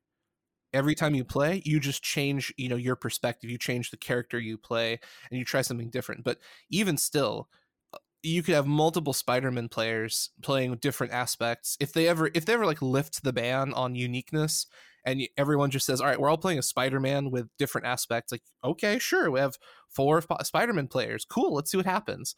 [0.73, 3.49] Every time you play, you just change, you know, your perspective.
[3.49, 4.99] You change the character you play,
[5.29, 6.23] and you try something different.
[6.23, 6.37] But
[6.69, 7.49] even still,
[7.93, 11.75] uh, you could have multiple Spider-Man players playing different aspects.
[11.81, 14.65] If they ever, if they ever like lift the ban on uniqueness,
[15.05, 18.43] and everyone just says, "All right, we're all playing a Spider-Man with different aspects." Like,
[18.63, 19.57] okay, sure, we have
[19.89, 21.25] four Spider-Man players.
[21.25, 22.35] Cool, let's see what happens.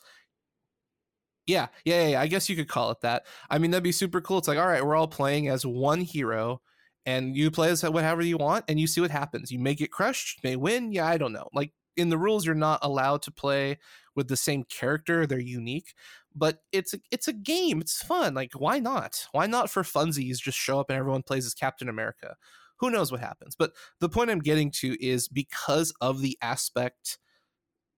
[1.46, 3.26] Yeah, yeah, yeah, I guess you could call it that.
[3.50, 4.38] I mean, that'd be super cool.
[4.38, 6.62] It's like, all right, we're all playing as one hero,
[7.06, 9.52] and you play as whatever you want, and you see what happens.
[9.52, 10.94] You may get crushed, may win.
[10.94, 11.50] Yeah, I don't know.
[11.54, 13.78] Like in the rules, you're not allowed to play
[14.16, 15.28] with the same character.
[15.28, 15.94] They're unique,
[16.36, 17.82] but it's a, it's a game.
[17.82, 18.34] It's fun.
[18.34, 19.28] Like why not?
[19.32, 20.38] Why not for funsies?
[20.38, 22.36] Just show up and everyone plays as Captain America.
[22.78, 23.56] Who knows what happens?
[23.56, 27.18] But the point I'm getting to is because of the aspect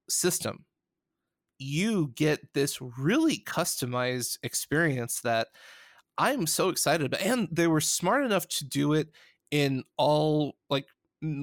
[0.09, 0.65] system
[1.57, 5.47] you get this really customized experience that
[6.17, 7.21] I'm so excited about.
[7.21, 9.09] And they were smart enough to do it
[9.51, 10.85] in all like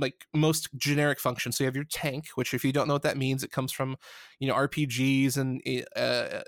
[0.01, 1.57] like most generic functions.
[1.57, 3.73] So you have your tank, which if you don't know what that means, it comes
[3.73, 3.97] from
[4.39, 6.43] you know RPGs and eh, uh,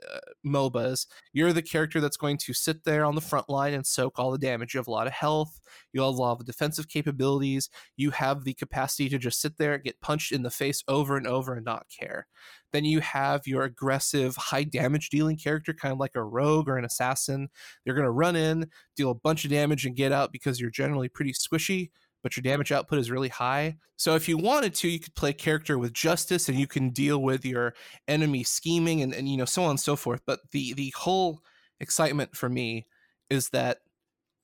[0.46, 1.06] MOBAs.
[1.32, 4.30] You're the character that's going to sit there on the front line and soak all
[4.30, 4.74] the damage.
[4.74, 5.60] You have a lot of health.
[5.92, 7.70] You have a lot of defensive capabilities.
[7.96, 11.16] You have the capacity to just sit there, and get punched in the face over
[11.16, 12.26] and over, and not care.
[12.72, 16.76] Then you have your aggressive, high damage dealing character, kind of like a rogue or
[16.76, 17.48] an assassin.
[17.84, 20.70] They're going to run in, deal a bunch of damage, and get out because you're
[20.70, 21.90] generally pretty squishy
[22.24, 23.76] but your damage output is really high.
[23.96, 27.22] So if you wanted to, you could play character with justice and you can deal
[27.22, 27.74] with your
[28.08, 30.22] enemy scheming and, and you know so on and so forth.
[30.26, 31.42] But the the whole
[31.78, 32.86] excitement for me
[33.28, 33.78] is that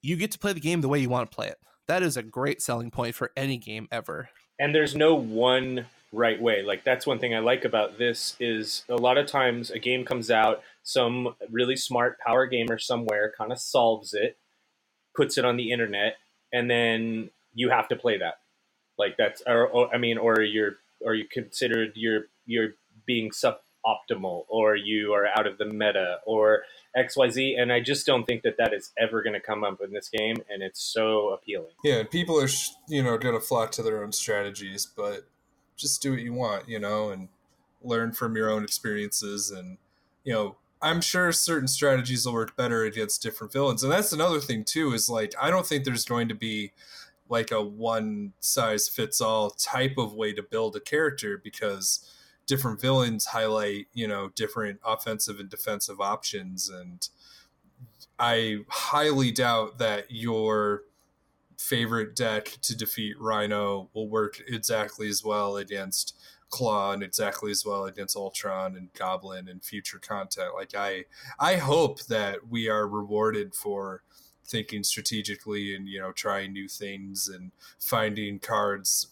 [0.02, 1.58] you get to play the game the way you want to play it.
[1.88, 4.28] That is a great selling point for any game ever.
[4.58, 6.62] And there's no one right way.
[6.62, 10.04] Like that's one thing I like about this is a lot of times a game
[10.04, 14.36] comes out, some really smart power gamer somewhere kind of solves it,
[15.16, 16.16] puts it on the internet,
[16.52, 18.40] and then you have to play that.
[18.98, 22.70] Like that's, or, or I mean, or you're, or you considered you're you're
[23.06, 27.56] being suboptimal, or you are out of the meta, or X Y Z.
[27.58, 30.08] And I just don't think that that is ever going to come up in this
[30.08, 31.72] game, and it's so appealing.
[31.82, 32.48] Yeah, and people are
[32.88, 35.26] you know going to flock to their own strategies, but
[35.76, 37.28] just do what you want, you know, and
[37.82, 39.78] learn from your own experiences and
[40.22, 43.82] you know I'm sure certain strategies will work better against different villains.
[43.82, 46.72] And that's another thing too, is like I don't think there's going to be
[47.30, 52.10] like a one size fits all type of way to build a character because
[52.46, 57.08] different villains highlight you know different offensive and defensive options and
[58.18, 60.82] i highly doubt that your
[61.60, 66.16] favorite deck to defeat Rhino will work exactly as well against
[66.48, 70.54] Klaw and exactly as well against Ultron and Goblin and future content.
[70.54, 71.04] Like I
[71.38, 74.02] I hope that we are rewarded for
[74.50, 79.08] thinking strategically and you know trying new things and finding cards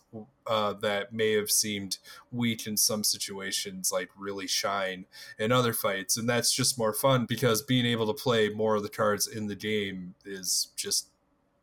[0.47, 1.99] uh, that may have seemed
[2.33, 5.05] weak in some situations like really shine
[5.39, 6.17] in other fights.
[6.17, 9.47] And that's just more fun because being able to play more of the cards in
[9.47, 11.09] the game is just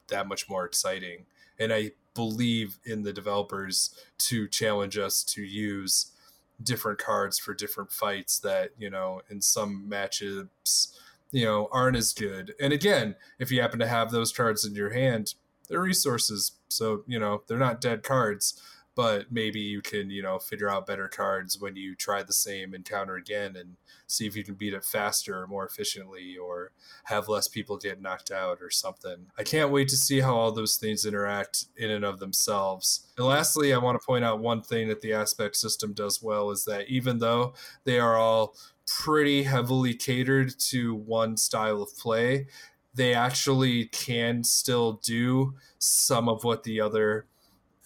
[0.09, 1.26] that much more exciting.
[1.59, 6.11] And i believe in the developers to challenge us to use
[6.63, 10.97] different cards for different fights that you know in some matchups
[11.36, 12.54] you know aren't as good.
[12.62, 15.36] And again if you happen to have those cards in your hand
[15.68, 18.62] they're resources so you know they're not dead cards
[18.96, 22.74] but maybe you can you know figure out better cards when you try the same
[22.74, 23.76] encounter again and
[24.08, 26.72] see if you can beat it faster or more efficiently or
[27.04, 29.26] have less people get knocked out or something.
[29.38, 33.08] I can't wait to see how all those things interact in and of themselves.
[33.18, 36.52] And lastly i want to point out one thing that the aspect system does well
[36.52, 38.56] is that even though they are all
[38.88, 42.48] pretty heavily catered to one style of play
[42.96, 47.26] they actually can still do some of what the other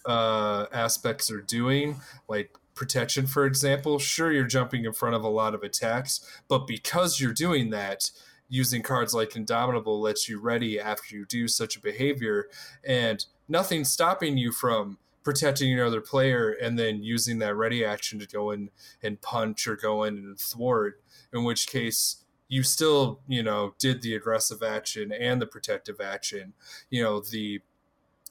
[0.06, 3.98] uh, aspects are doing, like protection, for example.
[3.98, 8.10] Sure, you're jumping in front of a lot of attacks, but because you're doing that,
[8.48, 12.48] using cards like Indomitable lets you ready after you do such a behavior,
[12.84, 18.18] and nothing's stopping you from protecting your other player and then using that ready action
[18.18, 18.70] to go in
[19.02, 21.02] and punch or go in and thwart,
[21.32, 26.52] in which case you still, you know, did the aggressive action and the protective action.
[26.90, 27.62] You know, the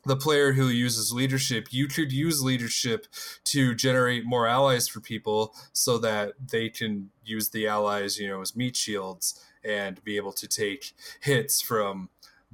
[0.06, 3.06] the player who uses leadership, you could use leadership
[3.44, 8.42] to generate more allies for people so that they can use the allies, you know,
[8.42, 12.10] as meat shields and be able to take hits from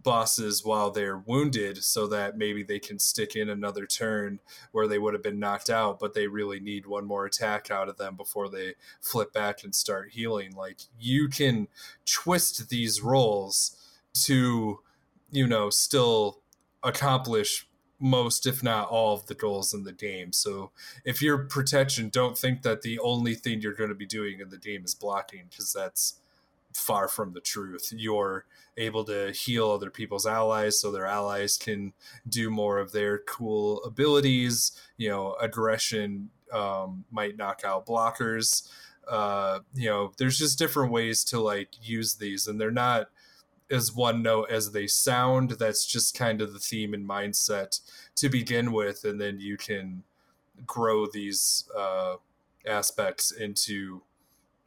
[0.05, 4.39] bosses while they're wounded so that maybe they can stick in another turn
[4.71, 7.89] where they would have been knocked out but they really need one more attack out
[7.89, 11.67] of them before they flip back and start healing like you can
[12.05, 13.75] twist these roles
[14.13, 14.79] to
[15.31, 16.39] you know still
[16.83, 17.67] accomplish
[17.99, 20.31] most, if not all, of the goals in the game.
[20.33, 20.71] So
[21.03, 24.49] if you're protection, don't think that the only thing you're going to be doing in
[24.49, 26.15] the game is blocking, because that's
[26.73, 27.93] far from the truth.
[27.95, 28.45] You're
[28.77, 31.93] able to heal other people's allies so their allies can
[32.27, 34.71] do more of their cool abilities.
[34.97, 38.69] You know, aggression um, might knock out blockers.
[39.07, 43.07] Uh, you know, there's just different ways to like use these, and they're not
[43.71, 45.51] as one note as they sound.
[45.51, 47.79] That's just kind of the theme and mindset
[48.15, 50.03] to begin with, and then you can
[50.65, 52.15] grow these uh,
[52.65, 54.01] aspects into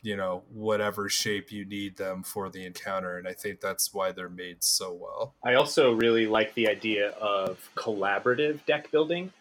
[0.02, 4.12] you know whatever shape you need them for the encounter and i think that's why
[4.12, 9.32] they're made so well i also really like the idea of collaborative deck building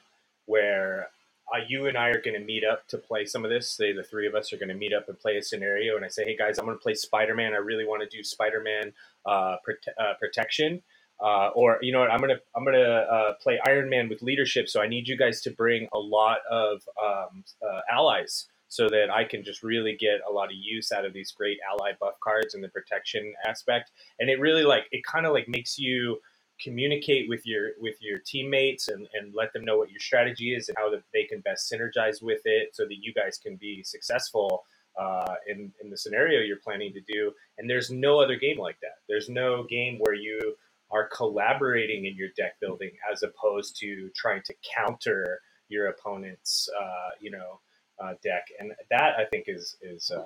[0.46, 1.10] where
[1.54, 3.70] uh, you and I are going to meet up to play some of this.
[3.70, 6.04] Say the three of us are going to meet up and play a scenario, and
[6.04, 7.54] I say, "Hey guys, I'm going to play Spider Man.
[7.54, 8.92] I really want to do Spider Man
[9.26, 10.82] uh, prote- uh, protection."
[11.20, 14.68] Uh, or you know what, I'm gonna I'm gonna uh, play Iron Man with leadership.
[14.68, 19.10] So I need you guys to bring a lot of um, uh, allies so that
[19.10, 22.16] I can just really get a lot of use out of these great ally buff
[22.22, 23.92] cards and the protection aspect.
[24.20, 26.20] And it really like it kind of like makes you
[26.60, 30.70] communicate with your with your teammates and, and let them know what your strategy is
[30.70, 34.64] and how they can best synergize with it so that you guys can be successful
[35.00, 38.80] uh, in, in the scenario you're planning to do and there's no other game like
[38.82, 40.56] that there's no game where you
[40.90, 45.40] are collaborating in your deck building as opposed to trying to counter
[45.70, 47.60] your opponent's uh, you know
[48.04, 50.24] uh, deck and that i think is is uh,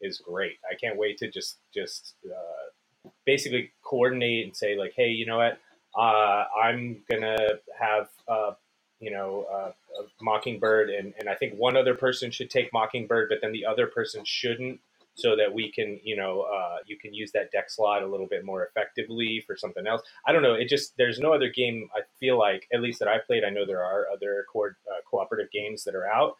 [0.00, 5.08] is great i can't wait to just just uh, basically coordinate and say like hey
[5.08, 5.58] you know what
[5.96, 7.36] uh, I'm gonna
[7.78, 8.52] have uh,
[9.00, 9.72] you know uh,
[10.20, 13.86] Mockingbird, and and I think one other person should take Mockingbird, but then the other
[13.86, 14.80] person shouldn't,
[15.14, 16.46] so that we can you know
[16.86, 20.02] you can use that deck slot a little bit more effectively for something else.
[20.26, 20.54] I don't know.
[20.54, 23.44] It just there's no other game I feel like at least that I played.
[23.44, 24.70] I know there are other co-
[25.10, 26.36] cooperative games that are out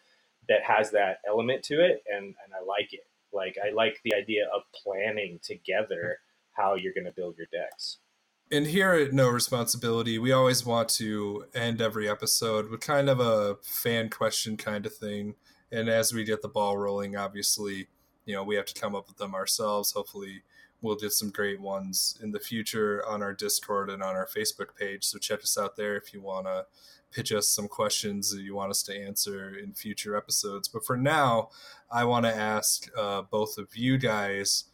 [0.49, 3.07] that has that element to it, and and I like it.
[3.33, 6.17] Like I like the idea of planning together
[6.53, 7.99] how you're going to build your decks
[8.51, 13.21] and here at No Responsibility, we always want to end every episode with kind of
[13.21, 15.35] a fan question kind of thing.
[15.71, 17.87] And as we get the ball rolling, obviously,
[18.25, 19.93] you know, we have to come up with them ourselves.
[19.93, 20.43] Hopefully,
[20.81, 24.75] we'll get some great ones in the future on our Discord and on our Facebook
[24.77, 25.03] page.
[25.03, 26.65] So check us out there if you want to
[27.11, 30.67] pitch us some questions that you want us to answer in future episodes.
[30.67, 31.49] But for now,
[31.91, 34.65] I want to ask uh, both of you guys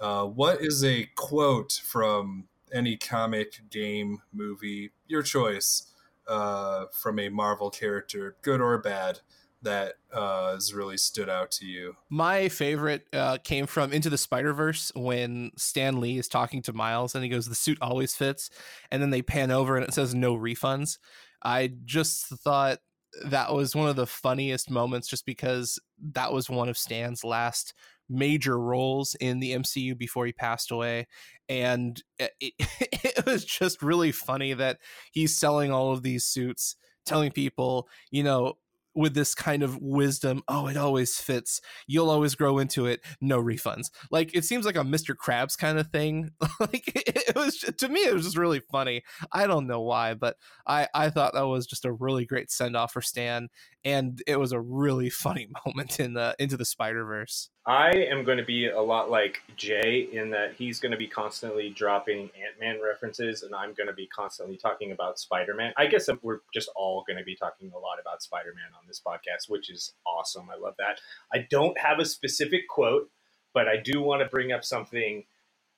[0.00, 5.92] uh, what is a quote from any comic, game, movie, your choice,
[6.26, 9.20] uh, from a Marvel character, good or bad,
[9.64, 11.96] that uh, has really stood out to you?
[12.08, 16.72] My favorite uh, came from Into the Spider Verse when Stan Lee is talking to
[16.72, 18.50] Miles and he goes, "The suit always fits,"
[18.90, 20.98] and then they pan over and it says "No refunds."
[21.42, 22.78] I just thought
[23.24, 25.78] that was one of the funniest moments, just because
[26.12, 27.74] that was one of Stan's last
[28.08, 31.06] major roles in the MCU before he passed away.
[31.48, 34.78] And it, it, was just really funny that
[35.12, 38.54] he's selling all of these suits, telling people, you know,
[38.94, 41.60] with this kind of wisdom oh it always fits.
[41.86, 43.00] You'll always grow into it.
[43.20, 43.90] No refunds.
[44.10, 46.30] Like it seems like a mr krabs kind of thing.
[46.60, 49.02] Like it, was to me it was just really funny.
[49.32, 50.36] I don't know why but
[50.66, 53.48] i i thought that was just a really great send off for stan
[53.84, 58.24] and it was a really funny moment in the into the spider verse I am
[58.24, 62.24] going to be a lot like Jay in that he's going to be constantly dropping
[62.24, 65.72] Ant Man references, and I'm going to be constantly talking about Spider Man.
[65.78, 68.86] I guess we're just all going to be talking a lot about Spider Man on
[68.86, 70.50] this podcast, which is awesome.
[70.50, 71.00] I love that.
[71.32, 73.10] I don't have a specific quote,
[73.54, 75.24] but I do want to bring up something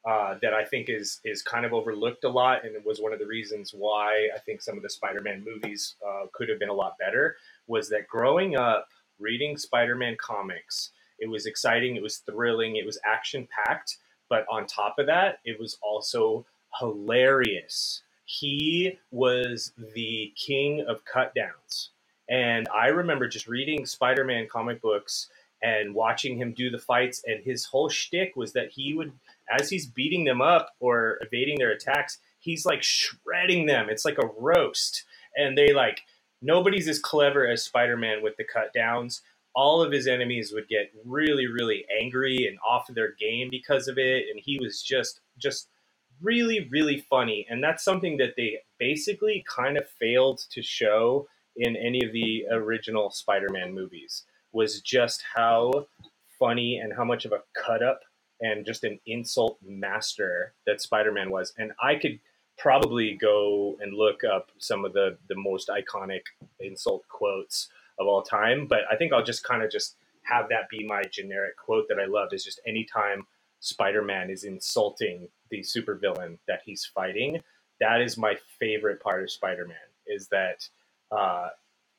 [0.05, 3.13] uh, that I think is is kind of overlooked a lot, and it was one
[3.13, 6.59] of the reasons why I think some of the Spider Man movies uh, could have
[6.59, 7.37] been a lot better.
[7.69, 8.89] Was that growing up
[9.21, 13.99] reading Spider Man comics it was exciting, it was thrilling, it was action packed,
[14.29, 16.47] but on top of that, it was also
[16.79, 18.03] hilarious.
[18.25, 21.91] He was the king of cut downs.
[22.29, 25.29] And I remember just reading Spider Man comic books
[25.63, 27.23] and watching him do the fights.
[27.25, 29.13] And his whole shtick was that he would,
[29.49, 33.89] as he's beating them up or evading their attacks, he's like shredding them.
[33.89, 35.05] It's like a roast.
[35.37, 36.03] And they like,
[36.43, 39.23] nobody's as clever as Spider Man with the cut downs
[39.57, 43.89] all of his enemies would get really really angry and off of their game because
[43.89, 45.69] of it and he was just just
[46.23, 51.27] really really funny and that's something that they basically kind of failed to show
[51.57, 55.73] in any of the original spider-man movies was just how
[56.39, 58.01] funny and how much of a cut up
[58.41, 62.19] and just an insult master that spider-man was and i could
[62.59, 66.23] probably go and look up some of the the most iconic
[66.61, 67.69] insult quotes
[67.99, 68.67] of all time.
[68.67, 71.99] But I think I'll just kind of just have that be my generic quote that
[71.99, 73.27] I love is just anytime
[73.61, 77.41] Spider-Man is insulting the supervillain that he's fighting,
[77.81, 79.77] that is my favorite part of Spider-Man
[80.07, 80.69] is that
[81.11, 81.49] uh,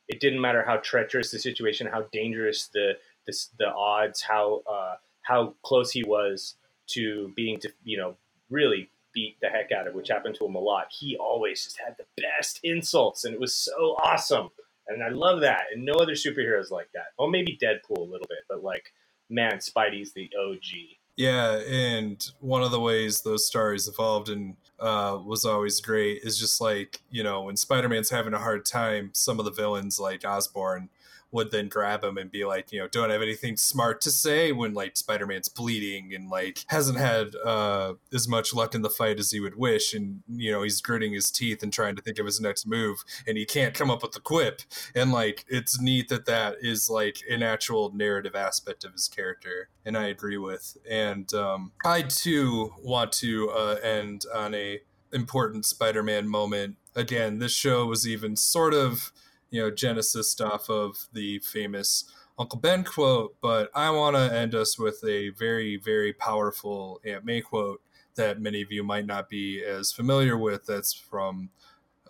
[0.07, 2.93] it didn't matter how treacherous the situation, how dangerous the
[3.25, 6.55] the, the odds, how uh, how close he was
[6.87, 8.15] to being to you know
[8.49, 10.87] really beat the heck out of, which happened to him a lot.
[10.91, 14.49] He always just had the best insults, and it was so awesome
[14.89, 15.63] and I love that.
[15.73, 17.07] And no other superheroes like that.
[17.17, 18.93] Well, maybe Deadpool a little bit, but like,
[19.29, 20.97] man, Spidey's the OG.
[21.15, 26.37] Yeah, and one of the ways those stories evolved and uh, was always great is
[26.37, 30.23] just like you know when Spider-Man's having a hard time, some of the villains like
[30.23, 30.89] Osborn
[31.31, 34.51] would then grab him and be like, you know, don't have anything smart to say
[34.51, 39.19] when like Spider-Man's bleeding and like hasn't had uh, as much luck in the fight
[39.19, 42.19] as he would wish, and you know he's gritting his teeth and trying to think
[42.19, 44.61] of his next move, and he can't come up with the quip.
[44.95, 49.69] And like it's neat that that is like an actual narrative aspect of his character,
[49.85, 50.77] and I agree with.
[50.89, 56.77] And um, I too want to uh, end on a important Spider-Man moment.
[56.95, 59.11] Again, this show was even sort of
[59.49, 62.05] you know genesis stuff of the famous
[62.39, 67.25] Uncle Ben quote, but I want to end us with a very, very powerful Aunt
[67.25, 67.81] May quote
[68.15, 70.65] that many of you might not be as familiar with.
[70.65, 71.49] That's from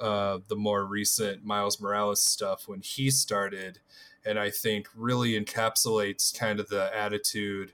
[0.02, 3.80] uh, the more recent Miles Morales stuff when he started,
[4.26, 7.72] and I think really encapsulates kind of the attitude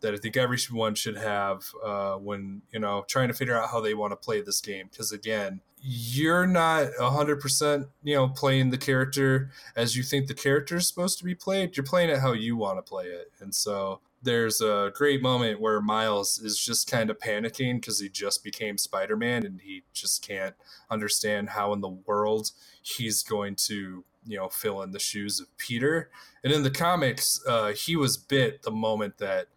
[0.00, 3.80] that I think everyone should have uh, when you know trying to figure out how
[3.80, 4.88] they want to play this game.
[4.90, 10.76] Because again, you're not 100% you know playing the character as you think the character
[10.76, 11.76] is supposed to be played.
[11.76, 13.32] You're playing it how you want to play it.
[13.40, 18.08] And so there's a great moment where miles is just kind of panicking because he
[18.08, 20.54] just became spider-man and he just can't
[20.90, 25.54] understand how in the world he's going to you know fill in the shoes of
[25.58, 26.10] peter.
[26.42, 29.48] And in the comics uh, he was bit the moment that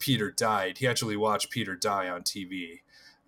[0.00, 0.78] peter died.
[0.78, 2.80] He actually watched peter die on tv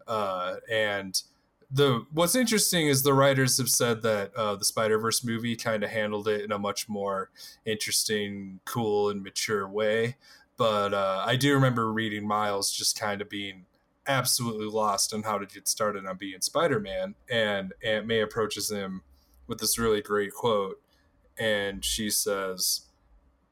[0.09, 1.23] uh, and
[1.71, 5.85] the what's interesting is the writers have said that uh, the Spider Verse movie kind
[5.85, 7.31] of handled it in a much more
[7.65, 10.17] interesting, cool, and mature way.
[10.57, 13.67] But uh, I do remember reading Miles just kind of being
[14.07, 18.71] absolutely lost on how to get started on being Spider Man, and Aunt May approaches
[18.71, 19.03] him
[19.47, 20.81] with this really great quote,
[21.39, 22.83] and she says,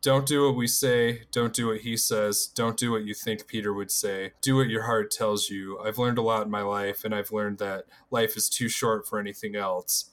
[0.01, 1.22] don't do what we say.
[1.32, 2.46] Don't do what he says.
[2.46, 4.32] Don't do what you think Peter would say.
[4.40, 5.78] Do what your heart tells you.
[5.80, 9.07] I've learned a lot in my life, and I've learned that life is too short
[9.09, 10.11] for anything else.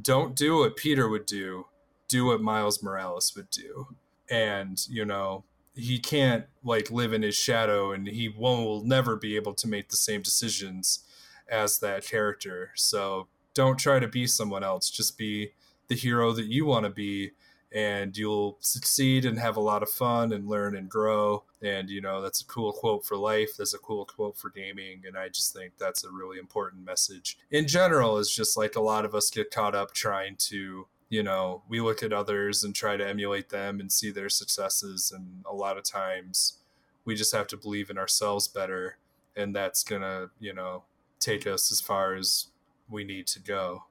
[0.00, 1.66] Don't do what Peter would do.
[2.08, 3.96] Do what Miles Morales would do.
[4.30, 9.16] And, you know, he can't like live in his shadow and he won't, will never
[9.16, 11.00] be able to make the same decisions
[11.48, 12.70] as that character.
[12.74, 14.90] So don't try to be someone else.
[14.90, 15.52] Just be
[15.88, 17.32] the hero that you want to be
[17.72, 21.44] and you'll succeed and have a lot of fun and learn and grow.
[21.62, 23.56] And, you know, that's a cool quote for life.
[23.58, 25.02] That's a cool quote for gaming.
[25.06, 27.38] And I just think that's a really important message.
[27.50, 31.22] In general, is just like a lot of us get caught up trying to, you
[31.22, 35.12] know, we look at others and try to emulate them and see their successes.
[35.14, 36.58] And a lot of times
[37.04, 38.98] we just have to believe in ourselves better.
[39.36, 40.84] And that's going to, you know,
[41.18, 42.46] take us as far as
[42.88, 43.84] we need to go.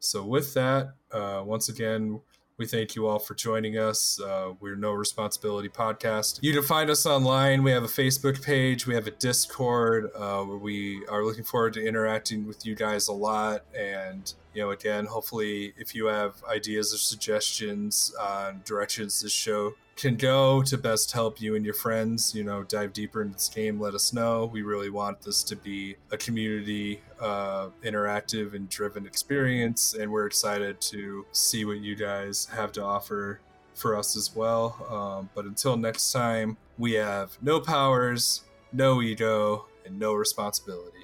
[0.00, 2.20] So, with that, uh, once again,
[2.58, 4.20] we thank you all for joining us.
[4.20, 6.40] Uh, we're No Responsibility Podcast.
[6.42, 7.62] You can find us online.
[7.62, 11.86] We have a Facebook page, we have a Discord uh, we are looking forward to
[11.86, 13.64] interacting with you guys a lot.
[13.78, 19.74] And, you know, again, hopefully, if you have ideas or suggestions on directions this show
[19.94, 23.48] can go to best help you and your friends, you know, dive deeper into this
[23.48, 24.46] game, let us know.
[24.46, 30.26] We really want this to be a community, uh, interactive and driven experience, and we're
[30.26, 33.38] excited to see what you guys have to offer
[33.74, 34.74] for us as well.
[34.90, 38.42] Um, but until next time, we have no powers,
[38.72, 40.97] no ego, and no responsibility.